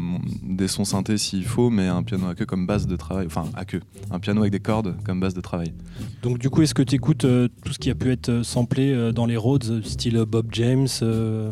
des 0.43 0.67
sons 0.67 0.85
synthés 0.85 1.17
s'il 1.17 1.45
faut, 1.45 1.71
mais 1.71 1.87
un 1.87 2.03
piano 2.03 2.27
à 2.27 2.35
queue 2.35 2.45
comme 2.45 2.67
base 2.67 2.85
de 2.85 2.95
travail, 2.95 3.25
enfin 3.25 3.45
à 3.55 3.65
queue, 3.65 3.81
un 4.11 4.19
piano 4.19 4.41
avec 4.41 4.51
des 4.51 4.59
cordes 4.59 4.95
comme 5.03 5.19
base 5.19 5.33
de 5.33 5.41
travail. 5.41 5.73
Donc 6.21 6.37
du 6.37 6.49
coup, 6.49 6.61
est-ce 6.61 6.75
que 6.75 6.83
tu 6.83 6.95
écoutes 6.95 7.25
euh, 7.25 7.47
tout 7.65 7.73
ce 7.73 7.79
qui 7.79 7.89
a 7.89 7.95
pu 7.95 8.11
être 8.11 8.29
euh, 8.29 8.43
samplé 8.43 9.11
dans 9.11 9.25
les 9.25 9.37
Rhodes, 9.37 9.83
style 9.83 10.23
Bob 10.27 10.47
James, 10.51 10.87
ce, 10.87 11.51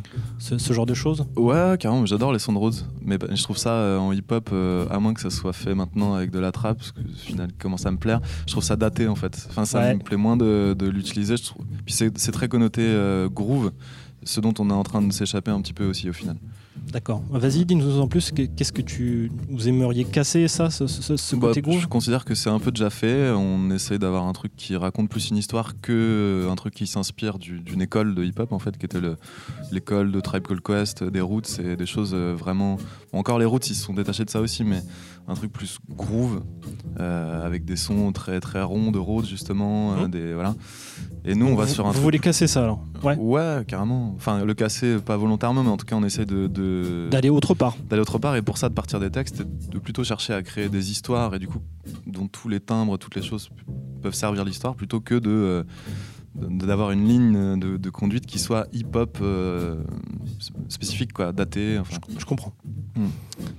genre 0.72 0.86
de 0.86 0.94
choses? 0.94 1.26
Ouais, 1.36 1.76
carrément, 1.80 2.06
j'adore 2.06 2.32
les 2.32 2.40
sons 2.40 2.54
de 2.54 2.60
Rhodes, 2.60 2.86
mais 3.04 3.18
bah, 3.18 3.28
je 3.32 3.42
trouve 3.42 3.58
ça 3.58 3.98
en 4.00 4.12
hip-hop, 4.12 4.54
à 4.92 5.00
moins 5.00 5.16
que 5.16 5.22
ça 5.22 5.32
soit 5.32 5.54
fait 5.54 5.74
maintenant 5.74 6.14
avec 6.14 6.30
de 6.30 6.40
la 6.40 6.52
trap, 6.52 6.78
parce 6.78 6.92
que 6.92 7.00
au 7.00 7.18
final 7.18 7.50
commence 7.58 7.88
à 7.88 7.92
me 7.92 7.98
plaire, 7.98 8.22
je 8.46 8.52
trouve 8.52 8.64
ça 8.64 8.76
daté 8.76 9.08
en 9.08 9.16
fait. 9.16 9.48
Enfin, 9.58 9.66
ça 9.66 9.94
me 9.96 10.00
plaît 10.00 10.18
moins 10.18 10.38
de, 10.38 10.76
l'utiliser. 10.88 11.36
Puis 11.86 11.96
c'est 11.96 12.32
très 12.32 12.48
connoté 12.48 12.82
euh, 12.84 13.28
groove, 13.28 13.72
ce 14.24 14.40
dont 14.42 14.54
on 14.60 14.70
est 14.70 14.74
en 14.74 14.84
train 14.84 15.02
de 15.02 15.12
s'échapper 15.14 15.52
un 15.52 15.62
petit 15.62 15.74
peu 15.74 15.86
aussi 15.86 16.10
au 16.10 16.14
final. 16.14 16.38
D'accord. 16.92 17.24
Vas-y, 17.32 17.66
dis-nous 17.66 18.00
en 18.00 18.08
plus. 18.08 18.32
Qu'est-ce 18.32 18.72
que 18.72 18.84
tu 18.84 19.32
vous 19.50 19.68
aimeriez 19.68 20.06
casser 20.06 20.48
ça, 20.48 20.70
ce, 20.70 20.86
ce, 20.88 21.18
ce 21.18 21.36
Bah, 21.36 21.48
côté 21.48 21.62
groove 21.62 21.82
je 21.82 21.88
considère 21.88 22.24
que 22.24 22.36
c'est 22.36 22.52
un 22.52 22.60
peu 22.60 22.72
déjà 22.72 22.90
fait. 22.92 23.32
On 23.32 23.72
essaye 23.72 23.98
d'avoir 24.00 24.26
un 24.26 24.32
truc 24.32 24.56
qui 24.56 24.76
raconte 24.76 25.10
plus 25.10 25.30
une 25.32 25.38
histoire 25.38 25.74
que 25.82 25.92
euh, 26.46 26.52
un 26.52 26.56
truc 26.56 26.76
qui 26.76 26.86
s'inspire 26.88 27.40
du- 27.40 27.60
d'une 27.60 27.82
école 27.82 28.14
de 28.16 28.24
hip-hop 28.24 28.54
en 28.54 28.60
fait, 28.60 28.78
qui 28.78 28.86
était 28.86 29.02
le- 29.02 29.18
l'école 29.72 30.12
de 30.12 30.20
Tribe 30.22 30.46
Called 30.48 30.62
Quest, 30.62 31.04
des 31.04 31.20
Roots, 31.20 31.60
et 31.60 31.76
des 31.76 31.86
choses 31.88 32.12
euh, 32.14 32.36
vraiment. 32.38 32.78
bon, 33.12 33.20
encore 33.20 33.40
les 33.40 33.46
Roots, 33.46 33.68
ils 33.70 33.76
se 33.76 33.84
sont 33.84 33.94
détachés 33.94 34.24
de 34.24 34.30
ça 34.30 34.40
aussi, 34.40 34.64
mais 34.64 34.82
un 35.28 35.34
truc 35.34 35.52
plus 35.52 35.80
groove, 35.90 36.44
euh, 37.00 37.46
avec 37.46 37.66
des 37.66 37.76
sons 37.76 38.12
très 38.14 38.40
très 38.40 38.62
ronds 38.62 38.92
de 38.92 39.00
Rhodes 39.00 39.26
justement, 39.26 39.94
euh, 39.98 40.08
des 40.08 40.34
voilà. 40.34 40.56
Et 41.26 41.36
nous, 41.36 41.48
on 41.48 41.56
va 41.56 41.66
vous, 41.66 41.74
sur 41.74 41.86
un 41.86 41.90
vous 41.90 41.94
truc 41.96 42.04
voulez 42.04 42.20
casser 42.20 42.48
ça 42.48 42.64
alors? 42.64 42.82
Ouais. 43.04 43.18
Ouais, 43.18 43.64
carrément. 43.68 44.07
Enfin, 44.16 44.44
le 44.46 44.54
casser, 44.54 44.98
pas 44.98 45.18
volontairement, 45.18 45.64
mais 45.64 45.70
en 45.70 45.78
tout 45.78 45.86
cas, 45.86 45.96
on 45.96 46.04
essaie 46.04 46.26
de- 46.26 47.08
D'aller 47.12 47.30
autre 47.30 47.54
part. 47.54 47.76
d'aller 47.90 48.02
autre 48.02 48.18
part 48.20 48.36
et 48.36 48.42
pour 48.42 48.58
ça 48.58 48.70
de 48.70 48.74
partir 48.74 49.00
des 49.00 49.10
textes 49.10 49.42
et 49.42 49.72
de 49.72 49.80
plutôt 49.80 50.04
chercher 50.04 50.34
à 50.34 50.42
créer 50.44 50.70
des 50.70 50.92
histoires 50.92 51.34
et 51.36 51.40
du 51.40 51.48
coup 51.48 51.60
dont 52.06 52.28
tous 52.28 52.50
les 52.50 52.60
timbres 52.60 52.98
toutes 52.98 53.16
les 53.16 53.22
choses 53.22 53.50
peuvent 54.02 54.14
servir 54.16 54.44
l'histoire 54.46 54.76
plutôt 54.76 55.00
que 55.00 55.16
de 55.16 55.30
euh, 55.30 55.64
d'avoir 56.36 56.92
une 56.92 57.08
ligne 57.08 57.60
de, 57.60 57.78
de 57.78 57.90
conduite 57.90 58.26
qui 58.28 58.38
soit 58.40 58.68
hip-hop 58.74 59.18
euh, 59.22 59.82
spécifique 60.70 61.14
quoi 61.14 61.32
datée 61.32 61.78
enfin 61.80 61.98
Je 62.18 62.26
comprends. 62.26 62.54
Hmm. 62.96 63.08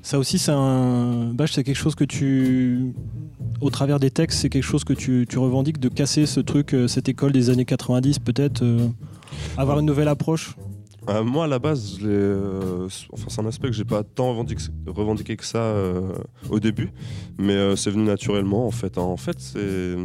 Ça 0.02 0.18
aussi, 0.18 0.38
c'est 0.38 0.52
un. 0.52 1.32
Bâche, 1.34 1.52
c'est 1.52 1.64
quelque 1.64 1.76
chose 1.76 1.94
que 1.94 2.04
tu. 2.04 2.92
Au 3.60 3.70
travers 3.70 3.98
des 4.00 4.10
textes, 4.10 4.40
c'est 4.40 4.48
quelque 4.48 4.62
chose 4.64 4.84
que 4.84 4.92
tu, 4.92 5.26
tu 5.28 5.38
revendiques 5.38 5.78
de 5.80 5.88
casser 5.88 6.26
ce 6.26 6.40
truc, 6.40 6.74
euh, 6.74 6.86
cette 6.88 7.08
école 7.08 7.32
des 7.32 7.50
années 7.50 7.64
90, 7.64 8.18
peut-être. 8.20 8.62
euh, 8.62 8.88
avoir 9.56 9.78
une 9.78 9.86
nouvelle 9.86 10.08
approche. 10.08 10.54
Euh, 11.08 11.24
moi, 11.24 11.44
à 11.44 11.48
la 11.48 11.58
base, 11.58 11.98
euh, 12.02 12.88
enfin, 13.12 13.26
c'est 13.28 13.40
un 13.40 13.46
aspect 13.46 13.68
que 13.68 13.74
j'ai 13.74 13.84
pas 13.84 14.02
tant 14.02 14.34
revendiqué, 14.34 15.36
que 15.36 15.44
ça 15.44 15.58
euh, 15.58 16.12
au 16.50 16.60
début, 16.60 16.90
mais 17.38 17.76
c'est 17.76 17.90
venu 17.90 18.04
naturellement 18.04 18.66
en 18.66 18.70
fait. 18.70 18.98
hein. 18.98 19.02
En 19.02 19.16
fait, 19.16 19.40
c'est. 19.40 19.96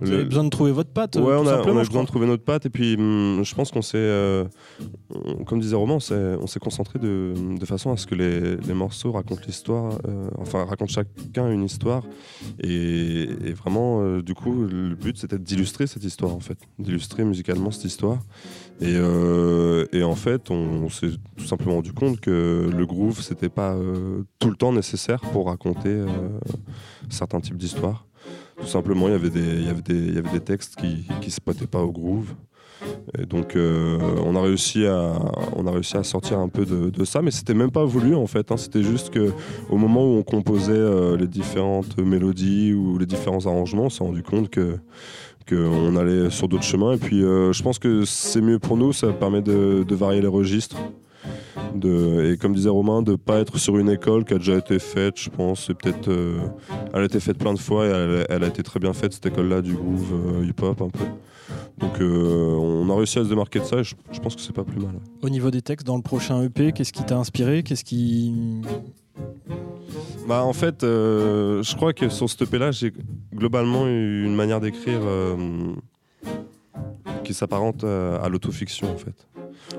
Vous 0.00 0.12
avez 0.12 0.24
besoin 0.24 0.44
de 0.44 0.48
trouver 0.48 0.72
votre 0.72 0.90
patte. 0.90 1.16
Ouais, 1.16 1.22
on 1.36 1.46
a, 1.46 1.60
on 1.62 1.74
besoin 1.74 2.02
de 2.02 2.08
trouver 2.08 2.26
notre 2.26 2.44
patte 2.44 2.66
et 2.66 2.70
puis 2.70 2.94
hum, 2.94 3.42
je 3.44 3.54
pense 3.54 3.70
qu'on 3.70 3.82
s'est, 3.82 3.98
euh, 3.98 4.44
on- 5.14 5.44
comme 5.44 5.60
disait 5.60 5.76
Romain, 5.76 5.94
on 5.94 6.00
s'est, 6.00 6.36
on 6.40 6.46
concentré 6.60 6.98
de, 6.98 7.34
de 7.58 7.64
façon 7.66 7.92
à 7.92 7.96
ce 7.96 8.06
que 8.06 8.14
les, 8.14 8.56
les 8.56 8.74
morceaux 8.74 9.12
racontent 9.12 9.42
l'histoire, 9.46 9.98
euh, 10.08 10.28
enfin 10.38 10.64
racontent 10.64 10.92
chacun 10.92 11.50
une 11.50 11.64
histoire 11.64 12.04
et, 12.60 13.22
et 13.22 13.52
vraiment 13.52 14.00
euh, 14.02 14.22
du 14.22 14.34
coup 14.34 14.66
le 14.66 14.94
but 14.94 15.16
c'était 15.18 15.38
d'illustrer 15.38 15.86
cette 15.86 16.04
histoire 16.04 16.34
en 16.34 16.40
fait, 16.40 16.58
d'illustrer 16.78 17.24
musicalement 17.24 17.70
cette 17.70 17.84
histoire 17.84 18.18
et, 18.80 18.96
et 19.92 20.02
en 20.02 20.14
fait 20.14 20.50
on, 20.50 20.88
s'est 20.88 21.10
tout 21.36 21.44
simplement 21.46 21.76
rendu 21.76 21.92
compte 21.92 22.20
que 22.20 22.70
le 22.74 22.86
groove 22.86 23.20
c'était 23.20 23.48
pas 23.48 23.76
tout 24.38 24.48
le 24.48 24.56
temps 24.56 24.72
nécessaire 24.72 25.20
pour 25.32 25.46
raconter 25.46 26.02
certains 27.08 27.40
types 27.40 27.56
d'histoires. 27.58 28.06
Tout 28.60 28.66
simplement, 28.66 29.08
il 29.08 29.12
y 29.12 29.14
avait 29.14 29.30
des, 29.30 29.40
il 29.40 29.66
y 29.66 29.70
avait 29.70 29.82
des, 29.82 29.94
il 29.94 30.14
y 30.14 30.18
avait 30.18 30.30
des 30.30 30.40
textes 30.40 30.76
qui 30.76 31.06
ne 31.24 31.30
se 31.30 31.40
prêtaient 31.40 31.66
pas 31.66 31.82
au 31.82 31.90
groove. 31.90 32.34
Et 33.18 33.26
donc, 33.26 33.56
euh, 33.56 33.98
on, 34.24 34.36
a 34.36 34.42
réussi 34.42 34.86
à, 34.86 35.14
on 35.56 35.66
a 35.66 35.70
réussi 35.70 35.96
à 35.96 36.02
sortir 36.02 36.38
un 36.38 36.48
peu 36.48 36.64
de, 36.64 37.04
ça, 37.04 37.20
mais 37.20 37.30
c'était 37.30 37.54
même 37.54 37.70
pas 37.70 37.84
voulu 37.84 38.14
en 38.14 38.26
fait. 38.26 38.50
hein. 38.50 38.56
C'était 38.56 38.82
juste 38.82 39.10
que 39.10 39.32
au 39.68 39.76
moment 39.76 40.04
où 40.04 40.16
on 40.18 40.22
composait 40.22 40.72
euh, 40.72 41.16
les 41.16 41.26
différentes 41.26 41.98
mélodies 41.98 42.72
ou 42.72 42.98
les 42.98 43.06
différents 43.06 43.44
arrangements, 43.46 43.84
on 43.84 43.90
s'est 43.90 44.04
rendu 44.04 44.22
compte 44.22 44.48
que 44.50 44.76
qu'on 45.48 45.96
allait 45.96 46.30
sur 46.30 46.46
d'autres 46.48 46.62
chemins. 46.64 46.92
Et 46.92 46.98
puis, 46.98 47.24
euh, 47.24 47.52
je 47.52 47.62
pense 47.62 47.78
que 47.78 48.04
c'est 48.04 48.40
mieux 48.40 48.58
pour 48.58 48.76
nous. 48.76 48.92
Ça 48.92 49.12
permet 49.12 49.42
de, 49.42 49.84
de 49.86 49.94
varier 49.94 50.20
les 50.20 50.28
registres. 50.28 50.76
De, 51.74 52.32
et 52.32 52.36
comme 52.36 52.54
disait 52.54 52.68
Romain, 52.68 53.02
de 53.02 53.16
pas 53.16 53.38
être 53.38 53.58
sur 53.58 53.78
une 53.78 53.90
école 53.90 54.24
qui 54.24 54.34
a 54.34 54.38
déjà 54.38 54.56
été 54.56 54.78
faite, 54.78 55.20
je 55.20 55.30
pense. 55.30 55.66
Peut-être, 55.66 56.08
euh, 56.08 56.38
elle 56.92 57.02
a 57.02 57.04
été 57.04 57.20
faite 57.20 57.38
plein 57.38 57.54
de 57.54 57.58
fois 57.58 57.86
et 57.86 57.90
elle, 57.90 58.26
elle 58.28 58.44
a 58.44 58.46
été 58.46 58.62
très 58.62 58.80
bien 58.80 58.92
faite 58.92 59.12
cette 59.12 59.26
école-là 59.26 59.62
du 59.62 59.74
groove 59.74 60.12
euh, 60.12 60.44
hip-hop 60.44 60.80
un 60.80 60.88
peu. 60.88 61.04
Donc 61.78 62.00
euh, 62.00 62.54
on 62.56 62.88
a 62.90 62.96
réussi 62.96 63.18
à 63.18 63.24
se 63.24 63.28
démarquer 63.28 63.60
de 63.60 63.64
ça 63.64 63.78
et 63.78 63.84
je, 63.84 63.94
je 64.10 64.20
pense 64.20 64.34
que 64.34 64.40
c'est 64.42 64.54
pas 64.54 64.64
plus 64.64 64.80
mal. 64.80 64.94
Au 65.22 65.28
niveau 65.28 65.50
des 65.50 65.62
textes, 65.62 65.86
dans 65.86 65.96
le 65.96 66.02
prochain 66.02 66.42
EP, 66.42 66.72
qu'est-ce 66.72 66.92
qui 66.92 67.04
t'a 67.04 67.16
inspiré? 67.16 67.62
Qu'est-ce 67.62 67.84
qui. 67.84 68.34
Bah 70.26 70.44
en 70.44 70.52
fait, 70.52 70.82
je 70.82 71.76
crois 71.76 71.92
que 71.92 72.08
sur 72.08 72.28
ce 72.28 72.42
EP-là, 72.44 72.70
j'ai 72.70 72.92
globalement 73.34 73.86
eu 73.86 74.24
une 74.24 74.34
manière 74.34 74.60
d'écrire 74.60 75.00
qui 77.24 77.34
s'apparente 77.34 77.84
à, 77.84 78.16
à 78.16 78.28
l'autofiction 78.28 78.92
en 78.92 78.96
fait. 78.96 79.26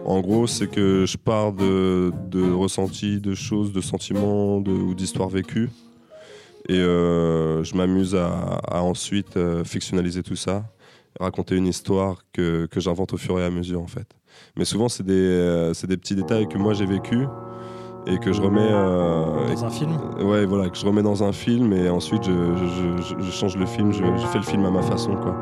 En 0.06 0.21
gros, 0.21 0.47
c'est 0.47 0.67
que 0.67 1.06
je 1.06 1.17
pars 1.17 1.54
de, 1.54 2.12
de 2.30 2.51
ressentis, 2.51 3.19
de 3.19 3.34
choses, 3.36 3.71
de 3.71 3.82
sentiments 3.82 4.60
de, 4.62 4.71
ou 4.71 4.93
d'histoires 4.95 5.30
vécues. 5.30 5.69
Et 6.69 6.80
euh, 6.80 7.63
je 7.63 7.75
m'amuse 7.75 8.15
à, 8.15 8.60
à 8.67 8.82
ensuite 8.82 9.36
euh, 9.38 9.63
fictionnaliser 9.63 10.23
tout 10.23 10.36
ça, 10.36 10.63
raconter 11.19 11.56
une 11.56 11.67
histoire 11.67 12.23
que, 12.34 12.65
que 12.67 12.80
j'invente 12.80 13.13
au 13.13 13.17
fur 13.17 13.39
et 13.39 13.43
à 13.43 13.49
mesure 13.49 13.82
en 13.82 13.88
fait. 13.88 14.08
Mais 14.58 14.65
souvent, 14.65 14.88
c'est 14.89 15.04
des, 15.06 15.13
euh, 15.13 15.73
c'est 15.73 15.88
des 15.88 15.97
petits 15.97 16.15
détails 16.15 16.47
que 16.47 16.58
moi 16.58 16.73
j'ai 16.73 16.86
vécu 16.86 17.25
et 18.08 18.17
que 18.19 18.32
je 18.34 18.41
remets. 18.41 18.62
euh, 18.71 19.54
Dans 19.54 19.65
un 19.65 19.69
film 19.69 19.91
Ouais, 20.23 20.45
voilà, 20.45 20.69
que 20.69 20.77
je 20.77 20.86
remets 20.86 21.04
dans 21.04 21.23
un 21.23 21.32
film 21.32 21.73
et 21.73 21.89
ensuite 21.89 22.23
je, 22.25 22.32
je- 22.32 23.01
je- 23.19 23.23
je 23.25 23.32
change 23.32 23.58
le 23.58 23.65
film, 23.65 23.91
je, 23.91 24.04
je 24.04 24.27
fais 24.27 24.38
le 24.39 24.43
film 24.45 24.63
à 24.65 24.71
ma 24.71 24.82
façon, 24.82 25.15
quoi. 25.15 25.39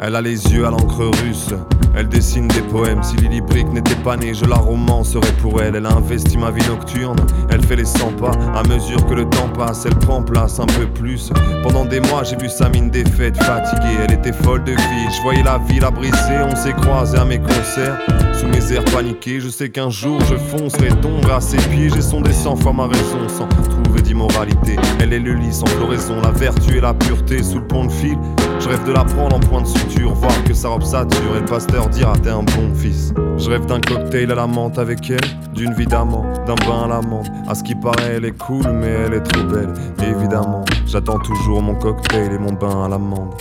Elle 0.00 0.14
a 0.16 0.20
les 0.20 0.52
yeux 0.52 0.66
à 0.66 0.70
l'encre 0.70 1.04
russe, 1.22 1.54
elle 1.96 2.08
dessine 2.08 2.48
des 2.48 2.60
poèmes. 2.60 3.02
Si 3.02 3.16
Lily 3.16 3.40
Brick 3.40 3.68
n'était 3.72 3.94
pas 3.96 4.16
née, 4.16 4.34
je 4.34 4.44
la 4.44 4.56
romancerais 4.56 5.32
pour 5.40 5.62
elle. 5.62 5.76
Elle 5.76 5.86
a 5.86 5.92
investi 5.92 6.36
ma 6.36 6.50
vie 6.50 6.66
nocturne, 6.68 7.18
elle 7.50 7.64
fait 7.64 7.76
les 7.76 7.84
100 7.84 8.12
pas. 8.12 8.32
À 8.54 8.62
mesure 8.64 9.04
que 9.06 9.14
le 9.14 9.24
temps 9.24 9.48
passe, 9.56 9.86
elle 9.86 9.96
prend 9.96 10.22
place 10.22 10.60
un 10.60 10.66
peu 10.66 10.86
plus. 10.86 11.32
Pendant 11.62 11.84
des 11.84 12.00
mois, 12.00 12.24
j'ai 12.24 12.36
vu 12.36 12.48
sa 12.48 12.68
mine 12.68 12.90
défaite, 12.90 13.36
fatiguée. 13.42 13.98
Elle 14.04 14.12
était 14.12 14.32
folle 14.32 14.64
de 14.64 14.72
vie, 14.72 15.14
je 15.16 15.22
voyais 15.22 15.42
la 15.42 15.58
ville 15.58 15.84
à 15.84 15.90
briser. 15.90 16.38
On 16.50 16.56
s'est 16.56 16.72
croisés 16.72 17.18
à 17.18 17.24
mes 17.24 17.38
concerts, 17.38 17.98
sous 18.32 18.46
mes 18.46 18.72
airs 18.72 18.84
paniqués. 18.84 19.40
Je 19.40 19.48
sais 19.48 19.70
qu'un 19.70 19.90
jour 19.90 20.20
je 20.28 20.36
foncerai 20.36 20.88
tomber 21.00 21.30
à 21.30 21.40
ses 21.40 21.56
pieds. 21.56 21.90
J'ai 21.90 22.02
sondé 22.02 22.32
100 22.32 22.56
fois 22.56 22.72
ma 22.72 22.86
raison 22.86 23.28
sans 23.28 23.46
trouver 23.48 24.02
d'immoralité. 24.02 24.76
Elle 25.00 25.12
est 25.12 25.20
le 25.20 25.34
lit 25.34 25.52
sans 25.52 25.66
floraison, 25.66 26.20
la 26.22 26.30
vertu 26.30 26.78
et 26.78 26.80
la 26.80 26.94
pureté 26.94 27.42
sous 27.42 27.58
le 27.58 27.66
pont 27.66 27.84
de 27.86 27.92
fil. 27.92 28.18
Je 28.60 28.68
rêve 28.68 28.84
de 28.84 28.92
la 28.92 29.04
prendre 29.04 29.36
en 29.36 29.40
point 29.40 29.62
de 29.62 29.66
suture, 29.66 30.14
voir 30.14 30.32
que 30.44 30.54
sa 30.54 30.68
robe 30.68 30.84
sature 30.84 31.36
et 31.36 31.40
le 31.40 31.44
pasteur 31.44 31.83
dira 31.88 32.14
t'es 32.22 32.30
un 32.30 32.42
bon 32.42 32.74
fils. 32.74 33.12
Je 33.36 33.50
rêve 33.50 33.66
d'un 33.66 33.80
cocktail 33.80 34.30
à 34.30 34.34
la 34.34 34.46
menthe 34.46 34.78
avec 34.78 35.10
elle, 35.10 35.52
d'une 35.54 35.72
vie 35.74 35.86
d'amant, 35.86 36.24
d'un 36.46 36.54
bain 36.66 36.84
à 36.84 36.88
l'amande. 36.88 37.26
À 37.48 37.54
ce 37.54 37.62
qui 37.62 37.74
paraît, 37.74 38.14
elle 38.16 38.24
est 38.24 38.38
cool, 38.38 38.66
mais 38.72 38.88
elle 38.88 39.14
est 39.14 39.22
trop 39.22 39.44
belle. 39.44 39.74
Évidemment, 40.02 40.64
j'attends 40.86 41.18
toujours 41.18 41.62
mon 41.62 41.74
cocktail 41.74 42.32
et 42.32 42.38
mon 42.38 42.52
bain 42.52 42.84
à 42.84 42.88
l'amande. 42.88 43.34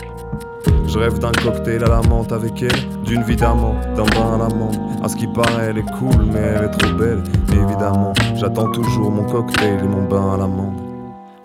Je 0.87 0.99
rêve 0.99 1.17
d'un 1.19 1.31
cocktail 1.31 1.83
à 1.83 1.87
la 1.87 2.01
menthe 2.01 2.31
avec 2.31 2.61
elle, 2.61 3.03
d'une 3.03 3.23
vie 3.23 3.35
d'amant, 3.35 3.75
d'un 3.95 4.05
bain 4.05 4.35
à 4.35 4.37
l'amande. 4.37 4.77
À 5.03 5.07
ce 5.07 5.15
qui 5.15 5.27
paraît, 5.27 5.69
elle 5.69 5.79
est 5.79 5.91
cool, 5.97 6.25
mais 6.31 6.39
elle 6.39 6.65
est 6.65 6.77
trop 6.77 6.93
belle. 6.93 7.23
Évidemment, 7.51 8.13
j'attends 8.35 8.71
toujours 8.71 9.11
mon 9.11 9.23
cocktail 9.23 9.79
et 9.83 9.87
mon 9.87 10.03
bain 10.03 10.33
à 10.33 10.37
l'amande. 10.37 10.92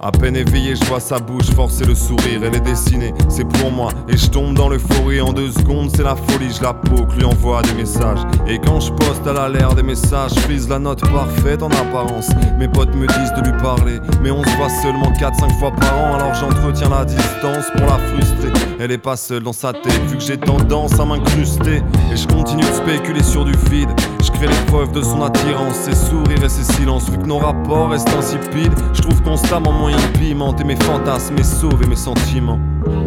À 0.00 0.12
peine 0.12 0.36
éveillé, 0.36 0.76
je 0.76 0.84
vois 0.84 1.00
sa 1.00 1.18
bouche 1.18 1.50
forcer 1.50 1.84
le 1.84 1.94
sourire. 1.94 2.42
Elle 2.44 2.54
est 2.54 2.60
dessinée, 2.60 3.12
c'est 3.28 3.44
pour 3.44 3.72
moi. 3.72 3.90
Et 4.08 4.16
je 4.16 4.28
tombe 4.28 4.54
dans 4.54 4.68
l'euphorie 4.68 5.20
en 5.20 5.32
deux 5.32 5.50
secondes, 5.50 5.90
c'est 5.92 6.04
la 6.04 6.14
folie. 6.14 6.52
Je 6.56 6.62
la 6.62 6.72
poke, 6.72 7.16
lui 7.16 7.24
envoie 7.24 7.62
des 7.62 7.72
messages. 7.74 8.20
Et 8.46 8.60
quand 8.60 8.78
je 8.78 8.92
poste, 8.92 9.22
elle 9.26 9.36
a 9.36 9.48
l'air 9.48 9.74
des 9.74 9.82
messages. 9.82 10.34
Frise 10.34 10.68
la 10.68 10.78
note 10.78 11.00
parfaite 11.00 11.64
en 11.64 11.70
apparence. 11.70 12.28
Mes 12.60 12.68
potes 12.68 12.94
me 12.94 13.08
disent 13.08 13.32
de 13.36 13.50
lui 13.50 13.60
parler. 13.60 13.98
Mais 14.22 14.30
on 14.30 14.44
se 14.44 14.56
voit 14.56 14.70
seulement 14.82 15.10
4-5 15.18 15.58
fois 15.58 15.72
par 15.72 15.98
an. 15.98 16.14
Alors 16.14 16.34
j'entretiens 16.34 16.90
la 16.90 17.04
distance 17.04 17.66
pour 17.76 17.86
la 17.86 17.98
frustrer. 17.98 18.52
Elle 18.78 18.92
est 18.92 18.98
pas 18.98 19.16
seule 19.16 19.42
dans 19.42 19.52
sa 19.52 19.72
tête, 19.72 20.00
vu 20.06 20.18
que 20.18 20.22
j'ai 20.22 20.36
tendance 20.36 21.00
à 21.00 21.04
m'incruster. 21.04 21.82
Et 22.12 22.16
je 22.16 22.28
continue 22.28 22.62
de 22.62 22.72
spéculer 22.72 23.24
sur 23.24 23.44
du 23.44 23.56
vide. 23.68 23.90
Crée 24.38 24.46
les 24.46 24.66
preuves 24.66 24.92
de 24.92 25.02
son 25.02 25.20
attirance, 25.22 25.74
ses 25.74 25.96
sourires 25.96 26.44
et 26.44 26.48
ses 26.48 26.62
silences. 26.74 27.10
Vu 27.10 27.18
que 27.18 27.26
nos 27.26 27.38
rapports 27.38 27.90
restent 27.90 28.14
insipides, 28.16 28.72
je 28.92 29.02
trouve 29.02 29.20
constamment 29.22 29.72
moyen 29.72 29.96
de 29.96 30.18
pimenter 30.18 30.62
mes 30.62 30.76
fantasmes, 30.76 31.34
mes 31.34 31.42
sauves 31.42 31.82
et 31.82 31.86
mes 31.88 31.96
sentiments. 31.96 32.60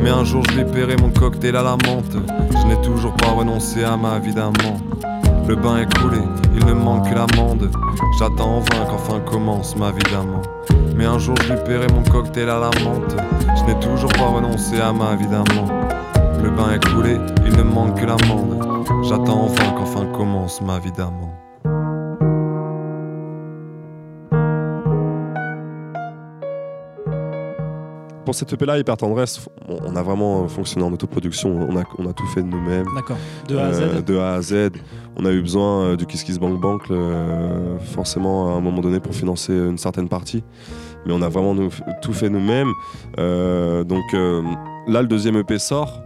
Mais 0.04 0.10
un 0.10 0.26
jour 0.26 0.44
je 0.54 0.62
paierai 0.62 0.98
mon 0.98 1.10
cocktail 1.10 1.56
à 1.56 1.64
la 1.64 1.78
menthe. 1.88 2.18
Je 2.52 2.68
n'ai 2.68 2.82
toujours 2.82 3.14
pas 3.14 3.30
renoncé 3.30 3.82
à 3.82 3.96
ma 3.96 4.20
vie 4.20 4.34
d'amant. 4.34 4.78
Le 5.48 5.56
bain 5.56 5.78
est 5.78 6.00
coulé, 6.00 6.20
il 6.54 6.66
ne 6.66 6.74
manque 6.74 7.10
que 7.10 7.16
l'amende. 7.16 7.72
J'attends 8.20 8.58
en 8.58 8.60
vain 8.60 8.86
qu'enfin 8.90 9.22
commence 9.22 9.78
ma 9.78 9.92
vie 9.92 10.04
d'amant. 10.12 10.42
Mais 10.98 11.06
un 11.06 11.18
jour 11.18 11.36
je 11.48 11.54
paierai 11.54 11.88
mon 11.94 12.04
cocktail 12.04 12.50
à 12.50 12.60
la 12.60 12.72
menthe. 12.84 13.16
Je 13.56 13.72
n'ai 13.72 13.80
toujours 13.80 14.12
pas 14.12 14.28
renoncé 14.28 14.82
à 14.82 14.92
ma 14.92 15.16
vie 15.16 15.28
d'amant. 15.28 15.68
Le 16.44 16.50
bain 16.50 16.74
est 16.74 16.86
coulé, 16.90 17.16
il 17.46 17.56
ne 17.56 17.64
manque 17.64 18.02
que 18.02 18.06
l'amende. 18.06 18.71
J'attends 19.04 19.44
en 19.44 19.48
vain 19.48 19.72
qu'enfin 19.74 20.06
commence 20.12 20.62
ma 20.62 20.80
vie 20.80 20.92
d'amant. 20.92 21.34
Pour 28.26 28.36
cette 28.36 28.54
EP 28.54 28.66
là, 28.66 28.78
Hyper 28.78 28.96
Tendresse, 28.96 29.46
on, 29.68 29.96
a 29.96 30.04
vraiment 30.04 30.48
fonctionné 30.48 30.86
en 30.86 30.94
autoproduction. 30.94 31.50
On 31.70 31.76
a, 31.78 31.84
on 31.98 32.08
a 32.08 32.14
tout 32.14 32.26
fait 32.28 32.44
de 32.44 32.48
nous-mêmes. 32.48 32.86
D'accord. 32.96 33.18
De 33.48 33.58
A 33.58 33.66
à 33.66 33.74
Z. 33.74 33.82
Euh, 33.82 34.02
de 34.02 34.18
A 34.18 34.34
à 34.36 34.42
Z. 34.42 34.54
On 35.18 35.26
a 35.26 35.32
eu 35.32 35.42
besoin 35.42 35.82
euh, 35.82 35.96
du 35.98 36.06
Kiss 36.06 36.24
Kiss 36.24 36.38
Bank 36.40 36.62
Bank, 36.62 36.84
euh, 36.92 37.78
forcément, 37.80 38.54
à 38.54 38.58
un 38.58 38.62
moment 38.62 38.80
donné, 38.82 39.00
pour 39.00 39.14
financer 39.16 39.54
une 39.54 39.78
certaine 39.80 40.08
partie. 40.08 40.44
Mais 41.06 41.14
on 41.14 41.22
a 41.24 41.30
vraiment 41.30 41.56
nous- 41.56 41.72
tout 42.02 42.14
fait 42.14 42.30
nous-mêmes. 42.30 42.72
Euh, 43.18 43.84
donc 43.84 44.04
euh, 44.14 44.44
là, 44.88 45.02
le 45.02 45.08
deuxième 45.08 45.36
EP 45.38 45.58
sort. 45.58 46.04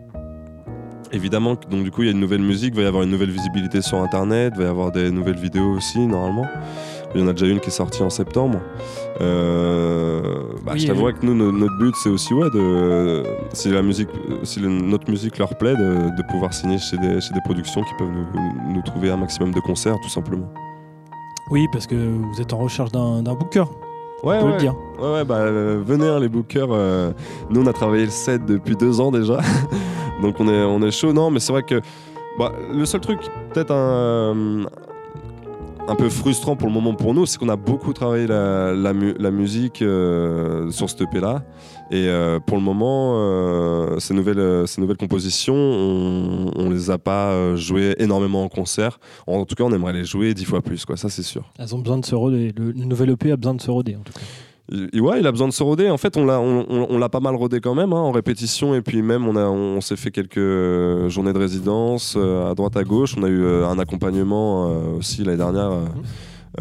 Évidemment, 1.15 1.55
donc 1.71 1.83
du 1.83 1.91
coup, 1.91 2.01
il 2.03 2.05
y 2.05 2.09
a 2.09 2.11
une 2.11 2.19
nouvelle 2.19 2.41
musique, 2.41 2.73
il 2.73 2.77
va 2.77 2.83
y 2.83 2.85
avoir 2.87 3.03
une 3.03 3.09
nouvelle 3.09 3.31
visibilité 3.31 3.81
sur 3.81 3.97
Internet, 3.99 4.53
il 4.55 4.59
va 4.61 4.67
y 4.67 4.69
avoir 4.69 4.91
des 4.91 5.09
nouvelles 5.11 5.37
vidéos 5.37 5.71
aussi, 5.77 5.99
normalement. 6.05 6.45
Il 7.15 7.21
y 7.21 7.23
en 7.23 7.27
a 7.29 7.31
déjà 7.31 7.45
une 7.47 7.61
qui 7.61 7.69
est 7.69 7.71
sortie 7.71 8.03
en 8.03 8.09
septembre. 8.09 8.59
Euh, 9.21 10.21
bah, 10.65 10.73
Oui, 10.73 10.79
je 10.81 10.87
t'avouerais 10.87 11.13
oui. 11.13 11.19
que 11.21 11.25
nous, 11.25 11.33
no- 11.33 11.51
notre 11.51 11.77
but, 11.77 11.95
c'est 12.03 12.09
aussi, 12.09 12.33
ouais, 12.33 12.49
de, 12.49 13.23
si, 13.53 13.69
la 13.69 13.81
musique, 13.81 14.09
si 14.43 14.59
le- 14.59 14.67
notre 14.67 15.09
musique 15.09 15.37
leur 15.37 15.55
plaît, 15.57 15.75
de, 15.75 16.15
de 16.17 16.21
pouvoir 16.29 16.53
signer 16.53 16.77
chez 16.77 16.97
des, 16.97 17.21
chez 17.21 17.33
des 17.33 17.41
productions 17.45 17.81
qui 17.83 17.93
peuvent 17.97 18.09
nous, 18.11 18.73
nous 18.73 18.81
trouver 18.81 19.09
un 19.11 19.17
maximum 19.17 19.51
de 19.53 19.59
concerts, 19.61 19.95
tout 20.03 20.09
simplement. 20.09 20.49
Oui, 21.51 21.65
parce 21.71 21.87
que 21.87 21.95
vous 21.95 22.41
êtes 22.41 22.51
en 22.53 22.57
recherche 22.57 22.91
d'un 22.91 23.21
d'un 23.21 23.35
booker, 23.35 23.63
Ouais, 24.23 24.41
ouais. 24.43 24.51
le 24.51 24.57
dire. 24.57 24.73
Ouais, 24.99 25.13
ouais, 25.13 25.23
bah, 25.23 25.35
euh, 25.37 25.81
venez, 25.85 26.07
hein, 26.07 26.19
les 26.19 26.27
bookers. 26.29 26.69
euh, 26.71 27.11
nous, 27.49 27.61
on 27.61 27.67
a 27.67 27.73
travaillé 27.73 28.03
le 28.05 28.11
set 28.11 28.45
depuis 28.45 28.75
deux 28.75 28.99
ans 28.99 29.11
déjà. 29.11 29.39
Donc, 30.21 30.39
on 30.39 30.47
est, 30.47 30.63
on 30.63 30.81
est 30.81 30.91
chaud. 30.91 31.13
Non, 31.13 31.29
mais 31.29 31.39
c'est 31.39 31.51
vrai 31.51 31.63
que 31.63 31.81
bah, 32.39 32.51
le 32.73 32.85
seul 32.85 33.01
truc, 33.01 33.19
peut-être 33.53 33.71
un, 33.71 34.63
un 35.87 35.95
peu 35.95 36.09
frustrant 36.09 36.55
pour 36.55 36.67
le 36.67 36.73
moment 36.73 36.93
pour 36.95 37.13
nous, 37.13 37.25
c'est 37.25 37.37
qu'on 37.37 37.49
a 37.49 37.55
beaucoup 37.55 37.93
travaillé 37.93 38.27
la, 38.27 38.73
la, 38.73 38.93
mu- 38.93 39.15
la 39.19 39.31
musique 39.31 39.81
euh, 39.81 40.69
sur 40.71 40.89
cette 40.89 41.01
EP-là. 41.01 41.43
Et 41.91 42.07
euh, 42.07 42.39
pour 42.39 42.57
le 42.57 42.63
moment, 42.63 43.13
euh, 43.17 43.99
ces, 43.99 44.15
nouvelles, 44.15 44.39
euh, 44.39 44.65
ces 44.65 44.81
nouvelles 44.81 44.97
compositions, 44.97 45.53
on, 45.55 46.51
on 46.55 46.69
les 46.71 46.89
a 46.89 46.97
pas 46.97 47.29
euh, 47.31 47.55
jouées 47.55 47.93
énormément 47.99 48.43
en 48.43 48.49
concert. 48.49 48.99
En 49.27 49.45
tout 49.45 49.53
cas, 49.53 49.63
on 49.65 49.71
aimerait 49.71 49.93
les 49.93 50.03
jouer 50.03 50.33
dix 50.33 50.45
fois 50.45 50.61
plus, 50.63 50.83
quoi. 50.85 50.97
Ça, 50.97 51.09
c'est 51.09 51.21
sûr. 51.23 51.43
Elles 51.59 51.75
ont 51.75 51.79
besoin 51.79 51.99
de 51.99 52.05
se 52.05 52.15
roder. 52.15 52.51
Le, 52.57 52.71
le 52.71 52.85
nouvel 52.85 53.11
EP 53.11 53.31
a 53.31 53.37
besoin 53.37 53.53
de 53.53 53.61
se 53.61 53.69
roder, 53.69 53.95
en 53.97 54.01
tout 54.03 54.13
cas. 54.13 54.19
Il- 54.71 55.01
Ouais, 55.01 55.19
il 55.19 55.27
a 55.27 55.31
besoin 55.31 55.47
de 55.47 55.53
se 55.53 55.61
roder. 55.63 55.89
En 55.89 55.97
fait, 55.97 56.17
on 56.17 56.25
l'a, 56.25 56.39
on, 56.39 56.65
on- 56.69 56.87
on 56.89 56.97
l'a 56.97 57.09
pas 57.09 57.19
mal 57.19 57.35
rodé 57.35 57.59
quand 57.59 57.75
même 57.75 57.93
hein, 57.93 57.99
en 57.99 58.11
répétition. 58.11 58.73
Et 58.75 58.81
puis 58.81 59.01
même, 59.01 59.27
on, 59.27 59.35
a, 59.35 59.45
on, 59.45 59.81
s'est 59.81 59.95
fait 59.95 60.11
quelques 60.11 60.37
euh, 60.37 61.07
journées 61.09 61.33
de 61.33 61.37
résidence 61.39 62.15
euh, 62.17 62.49
à 62.51 62.55
droite 62.55 62.75
à 62.77 62.83
gauche. 62.83 63.15
On 63.17 63.23
a 63.23 63.27
eu 63.29 63.43
euh, 63.43 63.67
un 63.67 63.77
accompagnement 63.79 64.67
aussi 64.97 65.23
l'année 65.23 65.37
dernière. 65.37 65.71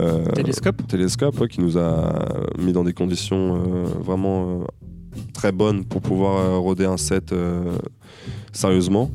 euh, 0.00 0.24
Télescope 0.34 0.86
Télescope, 0.86 1.40
ouais, 1.40 1.48
qui 1.48 1.60
nous 1.60 1.78
a 1.78 2.12
mis 2.58 2.72
dans 2.72 2.84
des 2.84 2.92
conditions 2.92 3.62
vraiment 4.02 4.64
très 5.32 5.52
bonnes 5.52 5.84
pour 5.84 6.00
pouvoir 6.02 6.60
roder 6.60 6.84
un 6.86 6.96
set 6.96 7.32
sérieusement. 8.54 9.10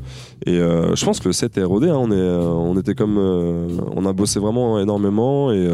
Et 0.46 0.58
euh, 0.60 0.96
je 0.96 1.04
pense 1.06 1.20
que 1.20 1.28
le 1.28 1.34
set 1.34 1.58
est 1.58 1.64
rodé. 1.64 1.90
hein. 1.90 1.98
On, 1.98 2.12
est, 2.12 2.16
euh, 2.16 2.42
on 2.48 2.78
était 2.78 2.94
comme, 2.94 3.18
euh, 3.18 3.68
on 3.96 4.06
a 4.06 4.14
bossé 4.14 4.40
vraiment 4.40 4.80
énormément 4.80 5.52
et, 5.52 5.68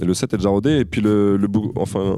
et 0.00 0.04
le 0.04 0.14
set 0.14 0.32
est 0.34 0.36
déjà 0.36 0.50
rodé. 0.50 0.78
Et 0.78 0.84
puis 0.84 1.00
le, 1.00 1.38
enfin, 1.76 2.16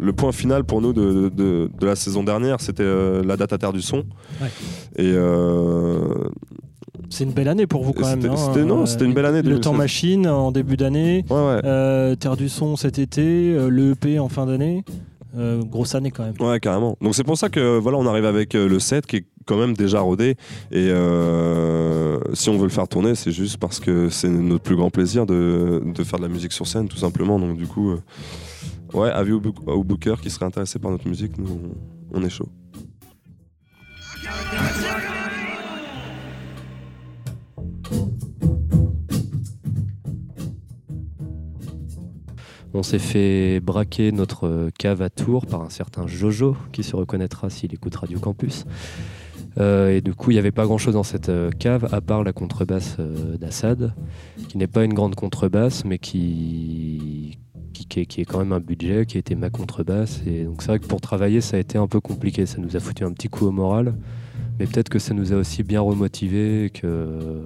le 0.00 0.12
point 0.12 0.32
final 0.32 0.64
pour 0.64 0.80
nous 0.80 0.92
de, 0.92 1.28
de- 1.28 1.70
de 1.78 1.86
la 1.86 1.94
saison 1.96 2.24
dernière, 2.24 2.60
c'était 2.60 2.84
la 3.22 3.36
date 3.36 3.52
à 3.52 3.58
terre 3.58 3.72
du 3.72 3.82
son. 3.82 3.98
Ouais. 4.40 4.48
Et 4.96 5.12
C'est 7.10 7.24
une 7.24 7.32
belle 7.32 7.48
année 7.48 7.66
pour 7.66 7.84
vous, 7.84 7.92
quand 7.92 8.06
même. 8.06 8.20
C'était- 8.22 8.32
hein. 8.34 8.36
c'était- 8.36 8.64
non, 8.64 8.86
c'était 8.86 9.04
une 9.04 9.14
belle 9.14 9.26
année, 9.26 9.38
Le 9.38 9.42
2016. 9.44 9.60
temps 9.62 9.72
machine 9.76 10.26
en 10.26 10.50
début 10.52 10.76
d'année. 10.76 11.24
ouais, 11.30 11.36
ouais. 11.62 12.16
Terre 12.16 12.36
du 12.36 12.48
son 12.48 12.76
cet 12.76 12.98
été. 12.98 13.54
le 13.68 13.92
EP 13.92 14.18
en 14.18 14.28
fin 14.28 14.46
d'année. 14.46 14.84
Euh, 15.36 15.62
grosse 15.64 15.94
année, 15.96 16.12
quand 16.12 16.22
même. 16.24 16.34
Ouais, 16.38 16.60
carrément. 16.60 16.96
Donc 17.00 17.14
c'est 17.16 17.24
pour 17.24 17.36
ça 17.36 17.48
que 17.48 17.76
voilà, 17.78 17.98
on 17.98 18.06
arrive 18.06 18.24
avec 18.24 18.54
euh, 18.54 18.68
le 18.68 18.78
set 18.78 19.04
qui 19.04 19.16
est 19.16 19.24
quand 19.44 19.56
même 19.58 19.74
déjà 19.74 20.00
rodé. 20.00 20.36
Et 20.70 20.88
euh, 20.90 22.18
si 22.34 22.48
on 22.48 22.56
veut 22.56 22.64
le 22.64 22.68
faire 22.70 22.88
tourner, 22.88 23.14
c'est 23.14 23.32
juste 23.32 23.56
parce 23.58 23.80
que 23.80 24.08
c'est 24.08 24.28
notre 24.28 24.62
plus 24.64 24.76
grand 24.76 24.90
plaisir 24.90 25.26
de, 25.26 25.82
de 25.84 26.04
faire 26.04 26.18
de 26.18 26.24
la 26.24 26.30
musique 26.30 26.52
sur 26.52 26.66
scène, 26.66 26.88
tout 26.88 26.96
simplement. 26.98 27.38
Donc 27.38 27.56
du 27.56 27.66
coup, 27.66 27.90
euh, 27.90 28.00
ouais, 28.94 29.10
avis 29.10 29.32
aux, 29.32 29.40
book- 29.40 29.66
aux 29.66 29.84
bookers 29.84 30.20
qui 30.20 30.30
seraient 30.30 30.46
intéressés 30.46 30.78
par 30.78 30.90
notre 30.90 31.08
musique, 31.08 31.38
nous, 31.38 31.60
on, 32.12 32.20
on 32.20 32.24
est 32.24 32.30
chaud. 32.30 32.48
On 42.76 42.82
s'est 42.82 42.98
fait 42.98 43.60
braquer 43.60 44.10
notre 44.10 44.68
cave 44.78 45.00
à 45.02 45.08
Tours 45.10 45.46
par 45.46 45.62
un 45.62 45.70
certain 45.70 46.08
Jojo, 46.08 46.56
qui 46.72 46.82
se 46.82 46.96
reconnaîtra 46.96 47.48
s'il 47.48 47.72
écoute 47.72 47.94
Radio 47.94 48.18
Campus. 48.18 48.64
Euh, 49.58 49.96
et 49.96 50.00
du 50.00 50.14
coup, 50.14 50.30
il 50.30 50.34
n'y 50.34 50.38
avait 50.38 50.50
pas 50.50 50.64
grand-chose 50.64 50.94
dans 50.94 51.02
cette 51.02 51.28
euh, 51.28 51.50
cave, 51.50 51.88
à 51.92 52.00
part 52.00 52.24
la 52.24 52.32
contrebasse 52.32 52.96
euh, 52.98 53.36
d'Assad, 53.36 53.94
qui 54.48 54.58
n'est 54.58 54.66
pas 54.66 54.84
une 54.84 54.94
grande 54.94 55.14
contrebasse, 55.14 55.84
mais 55.84 55.98
qui, 55.98 57.38
qui, 57.72 58.00
est, 58.00 58.24
quand 58.24 58.38
même 58.38 58.52
un 58.52 58.60
budget, 58.60 59.06
qui 59.06 59.18
était 59.18 59.36
ma 59.36 59.50
contrebasse. 59.50 60.22
Et 60.26 60.44
donc 60.44 60.62
c'est 60.62 60.68
vrai 60.68 60.78
que 60.80 60.86
pour 60.86 61.00
travailler, 61.00 61.40
ça 61.40 61.56
a 61.56 61.60
été 61.60 61.78
un 61.78 61.86
peu 61.86 62.00
compliqué. 62.00 62.46
Ça 62.46 62.58
nous 62.58 62.76
a 62.76 62.80
foutu 62.80 63.04
un 63.04 63.12
petit 63.12 63.28
coup 63.28 63.46
au 63.46 63.52
moral, 63.52 63.94
mais 64.58 64.66
peut-être 64.66 64.88
que 64.88 64.98
ça 64.98 65.14
nous 65.14 65.32
a 65.32 65.36
aussi 65.36 65.62
bien 65.62 65.80
remotivé 65.80 66.70
que... 66.70 67.42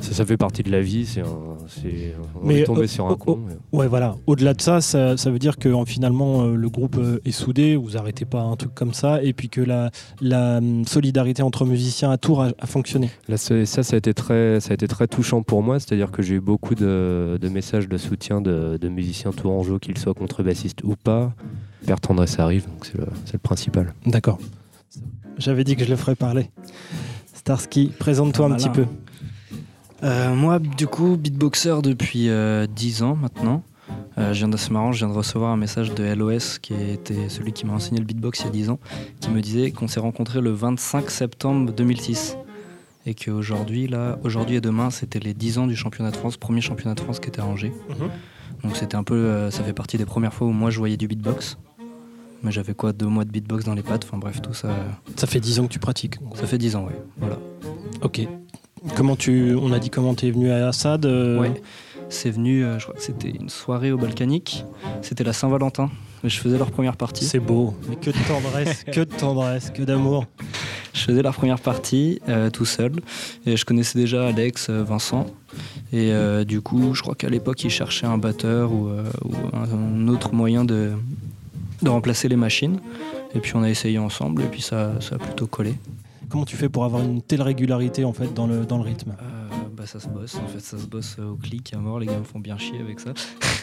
Ça, 0.00 0.12
ça 0.12 0.24
fait 0.24 0.36
partie 0.36 0.62
de 0.62 0.70
la 0.70 0.80
vie, 0.80 1.06
c'est 1.06 1.20
un- 1.20 1.56
c'est- 1.68 2.14
on 2.40 2.46
Mais, 2.46 2.60
est 2.60 2.64
tombé 2.64 2.82
euh, 2.82 2.86
sur 2.86 3.04
oh, 3.06 3.12
un 3.12 3.16
con. 3.16 3.38
mais- 3.46 3.78
Ouais, 3.78 3.86
voilà. 3.88 4.16
Au-delà 4.26 4.54
de 4.54 4.60
ça, 4.60 4.80
ça, 4.80 5.16
ça 5.16 5.30
veut 5.30 5.38
dire 5.38 5.58
que 5.58 5.68
en, 5.72 5.84
finalement, 5.84 6.42
euh, 6.44 6.54
le 6.56 6.68
groupe 6.68 6.96
euh, 6.98 7.20
est 7.24 7.30
soudé, 7.32 7.76
vous 7.76 7.96
arrêtez 7.96 8.24
pas 8.24 8.40
un 8.42 8.56
truc 8.56 8.74
comme 8.74 8.94
ça, 8.94 9.22
et 9.22 9.32
puis 9.32 9.48
que 9.48 9.60
la, 9.60 9.90
la 10.20 10.58
hum, 10.58 10.84
solidarité 10.86 11.42
entre 11.42 11.64
musiciens 11.64 12.10
à 12.10 12.18
Tours 12.18 12.42
a, 12.42 12.50
a 12.58 12.66
fonctionné. 12.66 13.10
Là, 13.28 13.36
ça, 13.36 13.64
ça 13.66 13.82
a, 13.92 13.96
été 13.96 14.14
très, 14.14 14.60
ça 14.60 14.70
a 14.70 14.74
été 14.74 14.88
très 14.88 15.06
touchant 15.08 15.42
pour 15.42 15.62
moi, 15.62 15.78
c'est-à-dire 15.80 16.10
que 16.10 16.22
j'ai 16.22 16.34
eu 16.34 16.40
beaucoup 16.40 16.74
de, 16.74 17.38
de 17.40 17.48
messages 17.48 17.88
de 17.88 17.96
soutien 17.98 18.40
de, 18.40 18.78
de 18.80 18.88
musiciens 18.88 19.30
tourangeaux, 19.32 19.78
qu'ils 19.78 19.98
soient 19.98 20.14
contrebassistes 20.14 20.82
ou 20.84 20.94
pas. 20.96 21.32
Père 21.86 22.00
Tendresse 22.00 22.38
arrive, 22.38 22.66
donc 22.66 22.86
c'est 22.86 22.96
le, 22.98 23.06
c'est 23.24 23.34
le 23.34 23.38
principal. 23.40 23.94
D'accord. 24.06 24.38
J'avais 25.38 25.64
dit 25.64 25.74
que 25.76 25.84
je 25.84 25.90
le 25.90 25.96
ferais 25.96 26.14
parler. 26.14 26.50
Starsky, 27.34 27.90
présente-toi 27.98 28.46
un 28.46 28.54
petit 28.54 28.68
peu. 28.68 28.84
Euh, 30.02 30.34
moi, 30.34 30.58
du 30.58 30.86
coup, 30.86 31.16
beatboxer 31.16 31.80
depuis 31.82 32.28
euh, 32.28 32.66
10 32.66 33.02
ans 33.02 33.14
maintenant. 33.14 33.62
Euh, 34.18 34.32
je 34.32 34.38
viens 34.38 34.48
de, 34.48 34.56
c'est 34.56 34.70
marrant, 34.70 34.92
je 34.92 34.98
viens 34.98 35.08
de 35.08 35.16
recevoir 35.16 35.52
un 35.52 35.56
message 35.56 35.94
de 35.94 36.04
LOS, 36.04 36.58
qui 36.60 36.74
était 36.74 37.28
celui 37.28 37.52
qui 37.52 37.66
m'a 37.66 37.74
enseigné 37.74 37.98
le 37.98 38.04
beatbox 38.04 38.40
il 38.40 38.44
y 38.44 38.48
a 38.48 38.50
10 38.50 38.70
ans, 38.70 38.78
qui 39.20 39.30
me 39.30 39.40
disait 39.40 39.70
qu'on 39.70 39.88
s'est 39.88 40.00
rencontrés 40.00 40.40
le 40.40 40.50
25 40.50 41.10
septembre 41.10 41.72
2006. 41.72 42.36
Et 43.04 43.14
qu'aujourd'hui, 43.14 43.88
là, 43.88 44.18
aujourd'hui 44.22 44.56
et 44.56 44.60
demain, 44.60 44.90
c'était 44.90 45.18
les 45.18 45.34
10 45.34 45.58
ans 45.58 45.66
du 45.66 45.76
championnat 45.76 46.10
de 46.10 46.16
France, 46.16 46.36
premier 46.36 46.60
championnat 46.60 46.94
de 46.94 47.00
France 47.00 47.18
qui 47.18 47.28
était 47.28 47.40
à 47.40 47.46
Angers. 47.46 47.72
Mhm. 47.88 48.08
Donc 48.62 48.76
c'était 48.76 48.94
un 48.94 49.02
peu, 49.02 49.14
euh, 49.14 49.50
ça 49.50 49.64
fait 49.64 49.72
partie 49.72 49.98
des 49.98 50.04
premières 50.04 50.32
fois 50.32 50.46
où 50.46 50.52
moi 50.52 50.70
je 50.70 50.78
voyais 50.78 50.96
du 50.96 51.08
beatbox. 51.08 51.58
Mais 52.44 52.52
j'avais 52.52 52.74
quoi, 52.74 52.92
deux 52.92 53.06
mois 53.06 53.24
de 53.24 53.30
beatbox 53.30 53.64
dans 53.64 53.74
les 53.74 53.82
pattes, 53.82 54.04
enfin 54.04 54.18
bref, 54.18 54.42
tout 54.42 54.54
ça, 54.54 54.68
Ça 55.16 55.26
fait 55.26 55.40
10 55.40 55.60
ans 55.60 55.66
que 55.66 55.72
tu 55.72 55.78
pratiques. 55.78 56.16
ça 56.34 56.46
fait 56.46 56.58
10 56.58 56.76
ans, 56.76 56.84
ouais. 56.86 57.00
Voilà. 57.18 57.38
Ok. 58.02 58.26
Comment 58.96 59.16
tu, 59.16 59.54
on 59.60 59.72
a 59.72 59.78
dit 59.78 59.90
comment 59.90 60.14
tu 60.14 60.26
es 60.26 60.30
venu 60.30 60.50
à 60.50 60.68
Assad 60.68 61.06
euh, 61.06 61.38
Ouais. 61.38 61.62
C'est 62.08 62.30
venu, 62.30 62.64
euh, 62.64 62.78
je 62.78 62.84
crois 62.84 62.96
que 62.96 63.02
c'était 63.02 63.30
une 63.30 63.48
soirée 63.48 63.90
au 63.90 63.96
Balkanique. 63.96 64.64
C'était 65.00 65.24
la 65.24 65.32
Saint-Valentin. 65.32 65.90
Je 66.24 66.38
faisais 66.38 66.58
leur 66.58 66.70
première 66.70 66.96
partie. 66.96 67.24
C'est 67.24 67.40
beau. 67.40 67.74
Mais 67.88 67.96
que 67.96 68.10
de 68.10 68.28
tendresse, 68.28 68.84
que 68.92 69.00
de 69.00 69.04
tendresse, 69.04 69.70
que 69.70 69.82
d'amour. 69.82 70.26
Je 70.94 71.00
faisais 71.00 71.22
leur 71.22 71.34
première 71.34 71.58
partie 71.58 72.20
euh, 72.28 72.50
tout 72.50 72.66
seul. 72.66 72.92
Et 73.46 73.56
je 73.56 73.64
connaissais 73.64 73.98
déjà 73.98 74.26
Alex, 74.26 74.68
Vincent. 74.68 75.26
Et 75.92 76.12
euh, 76.12 76.44
du 76.44 76.60
coup, 76.60 76.94
je 76.94 77.02
crois 77.02 77.14
qu'à 77.14 77.28
l'époque, 77.28 77.64
ils 77.64 77.70
cherchaient 77.70 78.06
un 78.06 78.18
batteur 78.18 78.72
ou, 78.72 78.88
euh, 78.88 79.04
ou 79.24 79.34
un, 79.54 80.04
un 80.04 80.08
autre 80.08 80.34
moyen 80.34 80.64
de, 80.64 80.92
de 81.82 81.88
remplacer 81.88 82.28
les 82.28 82.36
machines. 82.36 82.80
Et 83.34 83.40
puis 83.40 83.52
on 83.54 83.62
a 83.62 83.70
essayé 83.70 83.98
ensemble 83.98 84.42
et 84.42 84.46
puis 84.46 84.62
ça, 84.62 84.92
ça 85.00 85.16
a 85.16 85.18
plutôt 85.18 85.46
collé. 85.46 85.74
Comment 86.32 86.44
tu 86.46 86.56
fais 86.56 86.68
pour 86.70 86.84
avoir 86.84 87.02
une 87.02 87.20
telle 87.22 87.42
régularité 87.42 88.04
en 88.06 88.12
fait 88.14 88.32
dans 88.32 88.46
le, 88.46 88.64
dans 88.64 88.78
le 88.78 88.84
rythme? 88.84 89.10
Euh, 89.20 89.24
bah 89.76 89.84
ça 89.86 90.00
se 90.00 90.08
bosse, 90.08 90.34
en 90.36 90.48
fait 90.48 90.60
ça 90.60 90.78
se 90.78 90.86
bosse 90.86 91.16
euh, 91.18 91.30
au 91.30 91.36
clic 91.36 91.72
à 91.74 91.78
mort, 91.78 92.00
les 92.00 92.06
gars 92.06 92.18
me 92.18 92.24
font 92.24 92.40
bien 92.40 92.56
chier 92.56 92.80
avec 92.80 93.00
ça. 93.00 93.12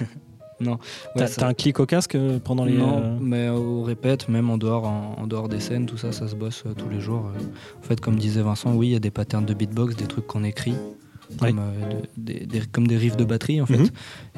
non, 0.59 0.73
ouais, 0.73 0.77
T'as 1.17 1.27
ça- 1.27 1.47
un 1.47 1.53
clic 1.55 1.79
au 1.79 1.85
casque 1.87 2.13
euh, 2.15 2.37
pendant 2.39 2.65
les. 2.65 2.77
Non, 2.77 3.17
mais 3.19 3.49
au 3.49 3.81
répète, 3.81 4.29
même 4.29 4.49
en 4.51 4.57
dehors, 4.57 4.85
en, 4.85 5.15
en 5.17 5.25
dehors 5.27 5.49
des 5.49 5.59
scènes, 5.59 5.87
tout 5.87 5.97
ça, 5.97 6.11
ça 6.11 6.27
se 6.27 6.35
bosse 6.35 6.63
tous 6.77 6.89
les 6.89 6.99
jours. 7.01 7.31
En 7.79 7.81
fait, 7.81 7.99
comme 7.99 8.17
disait 8.17 8.41
Vincent, 8.43 8.73
oui, 8.75 8.89
il 8.89 8.91
y 8.91 8.95
a 8.95 8.99
des 8.99 9.11
patterns 9.11 9.45
de 9.45 9.53
beatbox, 9.55 9.95
des 9.95 10.05
trucs 10.05 10.27
qu'on 10.27 10.43
écrit, 10.43 10.75
comme, 11.39 11.59
euh, 11.59 11.89
de- 11.89 12.07
des, 12.17 12.45
des- 12.45 12.61
comme 12.71 12.85
des 12.87 12.97
riffs 12.97 13.17
de 13.17 13.25
batterie, 13.25 13.61
en 13.61 13.65
fait. 13.65 13.77
Mhm. 13.79 13.89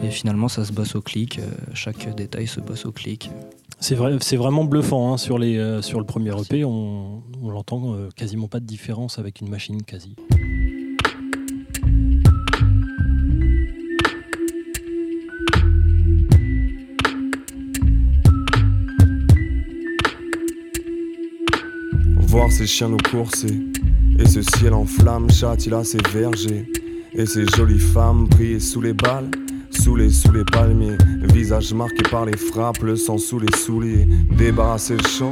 Et 0.04 0.10
finalement, 0.10 0.48
ça 0.48 0.63
se 0.63 0.72
bosse 0.72 0.96
au 0.96 1.02
clic. 1.02 1.39
euh, 1.39 1.44
chaque 1.74 2.15
détail 2.15 2.48
se 2.48 2.62
bosse 2.62 2.86
au 2.86 2.91
clic. 2.94 3.30
C'est 3.84 3.96
vrai, 3.96 4.15
c'est 4.22 4.38
vraiment 4.38 4.63
bluffant 4.63 5.12
hein, 5.12 5.17
euh, 5.32 5.82
sur 5.82 6.00
le 6.00 6.06
premier 6.06 6.39
EP. 6.39 6.63
On, 6.63 7.24
on 7.41 7.50
l'entend 7.50 7.96
euh, 7.96 8.10
quasiment 8.15 8.48
pas 8.48 8.60
de 8.60 8.65
différence 8.65 9.17
avec 9.17 9.41
une 9.41 9.50
machine 9.50 9.82
quasi. 9.82 10.15
Voir 22.20 22.52
ces 22.52 22.67
chiens 22.67 22.89
nous 22.89 22.98
courser. 22.98 23.60
Et 24.20 24.28
ce 24.28 24.44
ciel 24.44 24.76
en 24.76 24.86
flammes 24.86 25.32
châtie 25.32 25.72
ses 25.84 25.98
vergers. 26.13 26.67
Et 27.13 27.26
ces 27.26 27.48
jolies 27.58 27.80
femmes 27.80 28.30
priées 28.30 28.60
sous 28.60 28.80
les 28.80 28.94
balles. 28.94 29.32
Sous 29.84 29.96
les, 29.96 30.12
sous 30.12 30.32
les 30.32 30.46
palmiers, 30.46 30.96
visage 31.34 31.74
marqué 31.74 32.04
par 32.12 32.26
les 32.26 32.38
frappes, 32.38 32.84
le 32.84 32.96
sang 32.96 33.17
sous 33.17 33.39
les 33.39 33.52
souliers, 33.58 34.06
débarrasser 34.38 34.96
le 34.96 35.08
champ, 35.08 35.32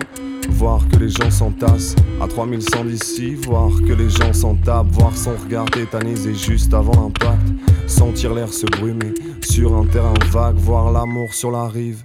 voir 0.49 0.81
que 0.89 0.97
les 0.97 1.09
gens 1.09 1.29
s'entassent. 1.29 1.95
À 2.19 2.27
3100 2.27 2.85
d'ici, 2.85 3.35
voir 3.35 3.69
que 3.87 3.93
les 3.93 4.09
gens 4.09 4.33
s'en 4.33 4.55
tapent, 4.55 4.87
voir 4.87 5.15
son 5.15 5.35
regard 5.35 5.69
tétanisé 5.69 6.33
juste 6.33 6.73
avant 6.73 6.99
l'impact, 6.99 7.47
sentir 7.85 8.33
l'air 8.33 8.51
se 8.51 8.65
brumer 8.65 9.13
sur 9.41 9.75
un 9.75 9.85
terrain 9.85 10.15
vague, 10.31 10.57
voir 10.57 10.91
l'amour 10.91 11.31
sur 11.31 11.51
la 11.51 11.67
rive, 11.67 12.03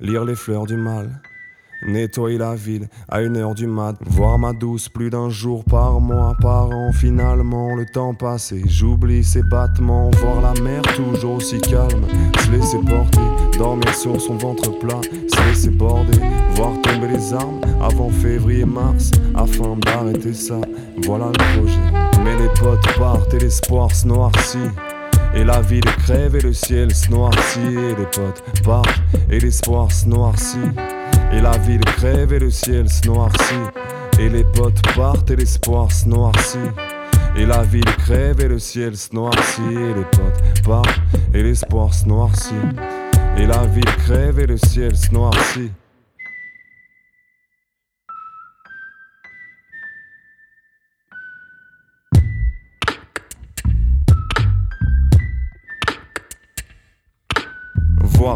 lire 0.00 0.26
les 0.26 0.34
fleurs 0.34 0.66
du 0.66 0.76
mal. 0.76 1.22
Nettoyer 1.86 2.38
la 2.38 2.54
ville 2.54 2.88
à 3.08 3.20
une 3.22 3.36
heure 3.36 3.54
du 3.54 3.66
mat. 3.66 3.96
Voir 4.06 4.38
ma 4.38 4.52
douce 4.52 4.88
plus 4.88 5.10
d'un 5.10 5.28
jour 5.28 5.64
par 5.64 6.00
mois, 6.00 6.34
par 6.40 6.70
an. 6.70 6.92
Finalement, 6.92 7.74
le 7.74 7.84
temps 7.84 8.14
passé, 8.14 8.62
j'oublie 8.66 9.22
ses 9.22 9.42
battements. 9.42 10.10
Voir 10.20 10.40
la 10.40 10.60
mer 10.62 10.82
toujours 10.96 11.36
aussi 11.36 11.60
calme. 11.60 12.06
Se 12.40 12.50
laisser 12.50 12.78
porter, 12.78 13.58
dormir 13.58 13.94
sur 13.94 14.18
son 14.20 14.36
ventre 14.36 14.70
plat. 14.78 15.00
Se 15.02 15.48
laisser 15.48 15.70
border, 15.70 16.18
voir 16.54 16.72
tomber 16.82 17.08
les 17.08 17.34
armes 17.34 17.60
avant 17.82 18.08
février-mars. 18.08 19.10
Afin 19.34 19.76
d'arrêter 19.76 20.32
ça, 20.32 20.60
voilà 21.04 21.26
le 21.26 21.58
projet. 21.58 22.24
Mais 22.24 22.36
les 22.38 22.48
potes 22.58 22.98
partent 22.98 23.34
et 23.34 23.38
l'espoir 23.40 23.94
se 23.94 24.06
noircit. 24.06 24.70
Et 25.34 25.44
la 25.44 25.60
ville 25.60 25.84
crève 26.04 26.36
et 26.36 26.40
le 26.40 26.52
ciel 26.52 26.94
se 26.94 27.10
noircit. 27.10 27.60
Et 27.60 27.94
les 27.98 28.06
potes 28.06 28.42
partent 28.64 29.02
et 29.28 29.38
l'espoir 29.38 29.92
se 29.92 30.08
noircit. 30.08 30.58
Et 31.34 31.40
la 31.40 31.58
ville 31.58 31.80
crève 31.80 32.32
et 32.32 32.38
le 32.38 32.50
ciel 32.50 32.88
se 32.88 33.06
noircit. 33.08 33.54
Et 34.20 34.28
les 34.28 34.44
potes 34.44 34.80
partent 34.94 35.30
et 35.30 35.36
l'espoir 35.36 35.90
se 35.90 36.08
noircit. 36.08 36.58
Et 37.36 37.44
la 37.44 37.62
ville 37.62 37.84
crève 37.98 38.40
et 38.40 38.46
le 38.46 38.60
ciel 38.60 38.96
se 38.96 39.12
noircit. 39.12 39.62
Et 39.62 39.94
les 39.94 40.04
potes 40.12 40.62
partent 40.64 41.00
et 41.32 41.42
l'espoir 41.42 41.92
se 41.92 42.06
noircit. 42.06 42.54
Et 43.36 43.46
la 43.46 43.66
ville 43.66 43.96
crève 44.06 44.38
et 44.38 44.46
le 44.46 44.56
ciel 44.56 44.96
se 44.96 45.12
noircit. 45.12 45.72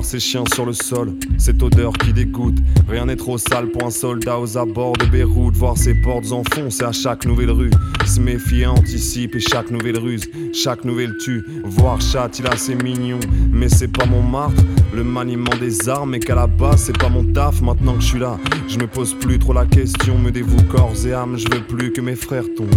Ces 0.09 0.21
chiens 0.21 0.45
sur 0.55 0.65
le 0.65 0.73
sol, 0.73 1.13
cette 1.37 1.63
odeur 1.63 1.93
qui 1.93 2.15
dégoûte. 2.15 2.57
Rien 2.89 3.05
n'est 3.05 3.17
trop 3.17 3.37
sale 3.37 3.69
pour 3.69 3.85
un 3.85 3.91
soldat 3.91 4.41
aux 4.41 4.57
abords 4.57 4.95
de 4.95 5.05
Beyrouth. 5.05 5.55
Voir 5.55 5.77
ses 5.77 5.93
portes 5.93 6.33
enfoncées 6.33 6.85
à 6.85 6.93
chaque 6.93 7.27
nouvelle 7.27 7.51
rue. 7.51 7.71
Se 8.07 8.19
méfier, 8.19 8.65
anticipe 8.65 9.35
et 9.35 9.41
chaque 9.41 9.71
nouvelle 9.71 9.99
ruse, 9.99 10.25
chaque 10.55 10.87
nouvelle 10.87 11.15
tue. 11.19 11.45
Voir 11.63 12.01
chat, 12.01 12.31
il 12.39 12.47
a 12.47 12.53
assez 12.53 12.75
mignon, 12.75 13.21
mais 13.53 13.69
c'est 13.69 13.93
pas 13.93 14.07
mon 14.07 14.23
marque. 14.23 14.57
Le 14.95 15.05
maniement 15.05 15.55
des 15.61 15.91
armes 15.91 16.15
et 16.15 16.21
qu'à 16.21 16.37
la 16.37 16.47
base 16.47 16.85
c'est 16.85 16.97
pas 16.97 17.11
mon 17.11 17.31
taf. 17.35 17.61
Maintenant 17.61 17.93
que 17.93 18.01
je 18.01 18.07
suis 18.07 18.19
là, 18.19 18.39
je 18.67 18.79
me 18.79 18.87
pose 18.87 19.13
plus 19.13 19.39
trop 19.39 19.53
la 19.53 19.67
question. 19.67 20.19
Me 20.19 20.31
dévoue 20.31 20.63
corps 20.71 20.95
et 21.05 21.13
âme, 21.13 21.37
je 21.37 21.55
veux 21.55 21.63
plus 21.63 21.93
que 21.93 22.01
mes 22.01 22.17
frères 22.17 22.47
tombent. 22.57 22.71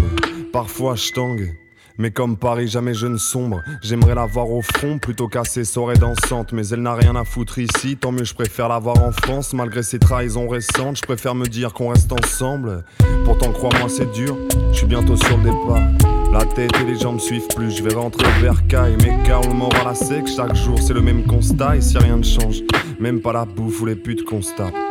Parfois 0.52 0.96
je 0.96 1.14
tangue. 1.14 1.56
Mais 1.98 2.12
comme 2.12 2.38
Paris, 2.38 2.68
jamais 2.68 2.94
je 2.94 3.08
ne 3.08 3.18
sombre. 3.18 3.62
J'aimerais 3.82 4.16
la 4.16 4.26
voir 4.26 4.50
au 4.50 4.62
front 4.62 4.98
plutôt 4.98 5.28
qu'à 5.28 5.44
ses 5.44 5.66
soirées 5.66 5.98
dansantes. 5.98 6.54
Mais 6.54 6.68
elle 6.70 6.82
n'a 6.82 6.96
rien 6.96 7.16
à 7.16 7.24
foutre 7.24 7.60
ici, 7.60 7.98
tant 7.98 8.12
mieux 8.12 8.24
je 8.24 8.34
préfère 8.34 8.70
la 8.70 8.80
voir 8.80 9.02
en 9.04 9.12
France. 9.12 9.54
Malgré 9.54 9.84
ses 9.84 10.00
trahisons 10.00 10.48
récentes, 10.48 10.98
je 10.98 11.02
préfère 11.02 11.36
me 11.36 11.46
dire 11.46 11.74
qu'on 11.74 11.90
reste 11.90 12.12
ensemble. 12.12 12.84
Pourtant, 13.26 13.52
crois-moi, 13.52 13.90
c'est 13.90 14.12
dur, 14.12 14.38
je 14.72 14.78
suis 14.78 14.88
bientôt 14.88 15.16
sur 15.16 15.38
le 15.38 15.44
départ. 15.44 16.12
La 16.32 16.46
tête 16.46 16.72
et 16.82 16.86
les 16.86 16.98
jambes 16.98 17.20
suivent 17.20 17.48
plus, 17.54 17.72
je 17.72 17.84
vais 17.84 17.94
rentrer 17.94 18.26
vers 18.40 18.66
Caille. 18.68 18.96
Mais 19.02 19.18
car 19.26 19.42
le 19.42 19.54
moral 19.54 19.88
à 19.88 19.96
sec, 19.96 20.28
chaque 20.28 20.56
jour 20.56 20.80
c'est 20.82 20.94
le 20.94 21.02
même 21.02 21.26
constat. 21.26 21.76
Et 21.76 21.82
si 21.82 21.98
rien 21.98 22.18
ne 22.18 22.24
change, 22.24 22.62
même 23.00 23.22
pas 23.22 23.34
la 23.34 23.46
bouffe 23.46 23.82
ou 23.82 23.86
les 23.86 23.96
putes 23.96 24.24
constat. 24.24 24.72
Mais 24.72 24.91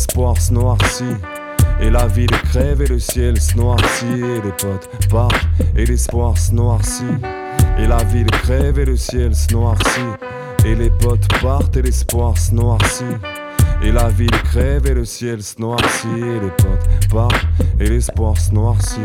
l'espoir 0.00 0.40
se 0.40 0.54
noircit. 0.54 1.16
Et 1.78 1.90
la 1.90 2.06
ville 2.06 2.30
crève 2.30 2.80
et 2.80 2.86
le 2.86 2.98
ciel 2.98 3.38
se 3.38 3.54
noircit. 3.54 4.06
Et 4.06 4.40
les 4.40 4.52
potes 4.52 4.88
partent 5.10 5.46
et 5.76 5.84
l'espoir 5.84 6.38
se 6.38 6.54
noircit. 6.54 7.04
Et 7.78 7.86
la 7.86 8.02
ville 8.04 8.30
crève 8.30 8.78
et 8.78 8.86
le 8.86 8.96
ciel 8.96 9.34
se 9.34 9.52
noircit. 9.52 10.10
Et 10.64 10.74
les 10.74 10.88
potes 10.88 11.28
partent 11.42 11.76
et 11.76 11.82
l'espoir 11.82 12.38
se 12.38 12.54
noircit. 12.54 13.04
Et 13.82 13.92
la 13.92 14.08
ville 14.08 14.30
crève 14.44 14.86
et 14.86 14.94
le 14.94 15.04
ciel 15.04 15.42
se 15.42 15.60
noircit. 15.60 16.08
Et 16.08 16.40
les 16.40 16.54
potes 16.56 17.08
partent 17.10 17.46
et 17.78 17.90
l'espoir 17.90 18.38
se 18.38 18.54
noircit. 18.54 19.00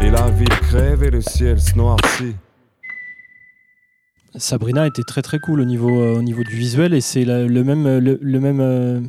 Et 0.00 0.10
la 0.10 0.30
ville 0.30 0.48
crève 0.48 1.04
et 1.04 1.10
le 1.10 1.20
ciel 1.20 1.60
se 1.60 1.76
noircit. 1.76 2.34
Sabrina 4.38 4.86
était 4.86 5.02
très 5.02 5.22
très 5.22 5.38
cool 5.38 5.60
au 5.60 5.64
niveau, 5.64 6.00
euh, 6.00 6.18
au 6.18 6.22
niveau 6.22 6.42
du 6.42 6.54
visuel 6.54 6.94
et 6.94 7.00
c'est 7.00 7.24
le 7.24 7.64
même, 7.64 7.86
euh, 7.86 8.00
le, 8.00 8.18
le 8.20 8.40
même 8.40 8.60
euh, 8.60 9.00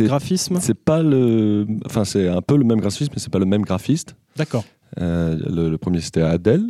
graphisme? 0.00 0.58
c'est 0.60 0.78
pas 0.78 1.02
le. 1.02 1.66
Enfin, 1.86 2.04
c'est 2.04 2.28
un 2.28 2.42
peu 2.42 2.56
le 2.56 2.64
même 2.64 2.80
graphisme, 2.80 3.12
mais 3.14 3.20
c'est 3.20 3.32
pas 3.32 3.38
le 3.38 3.46
même 3.46 3.62
graphiste. 3.62 4.16
D'accord. 4.36 4.64
Euh, 5.00 5.38
le, 5.48 5.70
le 5.70 5.78
premier, 5.78 6.00
c'était 6.00 6.22
Adèle. 6.22 6.66